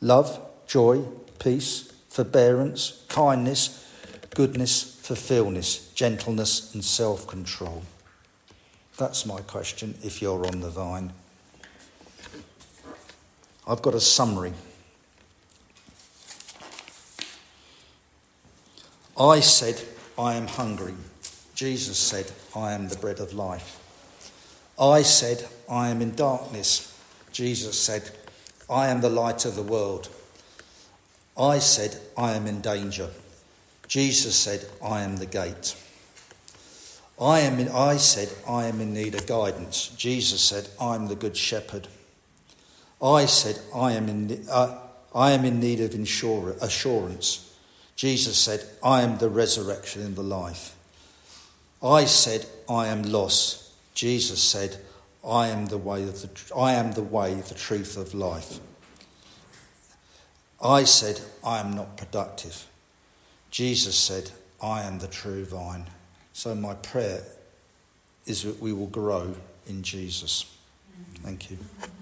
Love, 0.00 0.40
joy, 0.66 1.02
peace, 1.38 1.92
forbearance, 2.08 3.04
kindness, 3.08 3.84
goodness, 4.34 4.98
fulfillment, 5.02 5.80
gentleness, 5.94 6.74
and 6.74 6.84
self 6.84 7.26
control. 7.26 7.82
That's 8.96 9.24
my 9.26 9.40
question 9.40 9.94
if 10.02 10.20
you're 10.20 10.46
on 10.46 10.60
the 10.60 10.70
vine. 10.70 11.12
I've 13.66 13.82
got 13.82 13.94
a 13.94 14.00
summary. 14.00 14.52
I 19.18 19.40
said, 19.40 19.82
I 20.16 20.34
am 20.34 20.46
hungry. 20.46 20.94
Jesus 21.54 21.98
said, 21.98 22.30
I 22.54 22.72
am 22.72 22.88
the 22.88 22.96
bread 22.96 23.18
of 23.18 23.32
life. 23.34 23.80
I 24.80 25.02
said, 25.02 25.46
I 25.68 25.88
am 25.88 26.00
in 26.00 26.14
darkness. 26.14 26.87
Jesus 27.38 27.78
said, 27.78 28.10
I 28.68 28.88
am 28.88 29.00
the 29.00 29.08
light 29.08 29.44
of 29.44 29.54
the 29.54 29.62
world. 29.62 30.08
I 31.38 31.60
said, 31.60 31.96
I 32.16 32.32
am 32.32 32.48
in 32.48 32.60
danger. 32.60 33.10
Jesus 33.86 34.34
said, 34.34 34.66
I 34.84 35.02
am 35.02 35.18
the 35.18 35.26
gate. 35.26 35.76
I, 37.20 37.38
am 37.38 37.60
in, 37.60 37.68
I 37.68 37.96
said, 37.96 38.30
I 38.48 38.64
am 38.64 38.80
in 38.80 38.92
need 38.92 39.14
of 39.14 39.28
guidance. 39.28 39.86
Jesus 39.96 40.40
said, 40.40 40.68
I 40.80 40.96
am 40.96 41.06
the 41.06 41.14
good 41.14 41.36
shepherd. 41.36 41.86
I 43.00 43.26
said, 43.26 43.60
I 43.72 43.92
am 43.92 44.08
in, 44.08 44.44
uh, 44.50 44.76
I 45.14 45.30
am 45.30 45.44
in 45.44 45.60
need 45.60 45.78
of 45.78 45.94
assurance. 46.60 47.56
Jesus 47.94 48.36
said, 48.36 48.64
I 48.82 49.02
am 49.02 49.18
the 49.18 49.28
resurrection 49.28 50.02
and 50.02 50.16
the 50.16 50.24
life. 50.24 50.74
I 51.84 52.04
said, 52.06 52.46
I 52.68 52.88
am 52.88 53.04
lost. 53.04 53.70
Jesus 53.94 54.42
said, 54.42 54.78
I 55.26 55.48
am 55.48 55.66
the 55.66 55.78
way 55.78 56.02
of 56.04 56.22
the, 56.22 56.30
I 56.56 56.74
am 56.74 56.92
the 56.92 57.02
way, 57.02 57.34
the 57.34 57.54
truth 57.54 57.96
of 57.96 58.14
life. 58.14 58.60
I 60.62 60.84
said, 60.84 61.20
I 61.44 61.60
am 61.60 61.74
not 61.74 61.96
productive. 61.96 62.66
Jesus 63.50 63.96
said, 63.96 64.30
I 64.62 64.82
am 64.82 64.98
the 64.98 65.06
true 65.06 65.44
vine. 65.44 65.86
So 66.32 66.54
my 66.54 66.74
prayer 66.74 67.22
is 68.26 68.42
that 68.42 68.60
we 68.60 68.72
will 68.72 68.86
grow 68.86 69.34
in 69.66 69.82
Jesus. 69.82 70.44
Thank 71.22 71.50
you. 71.50 71.58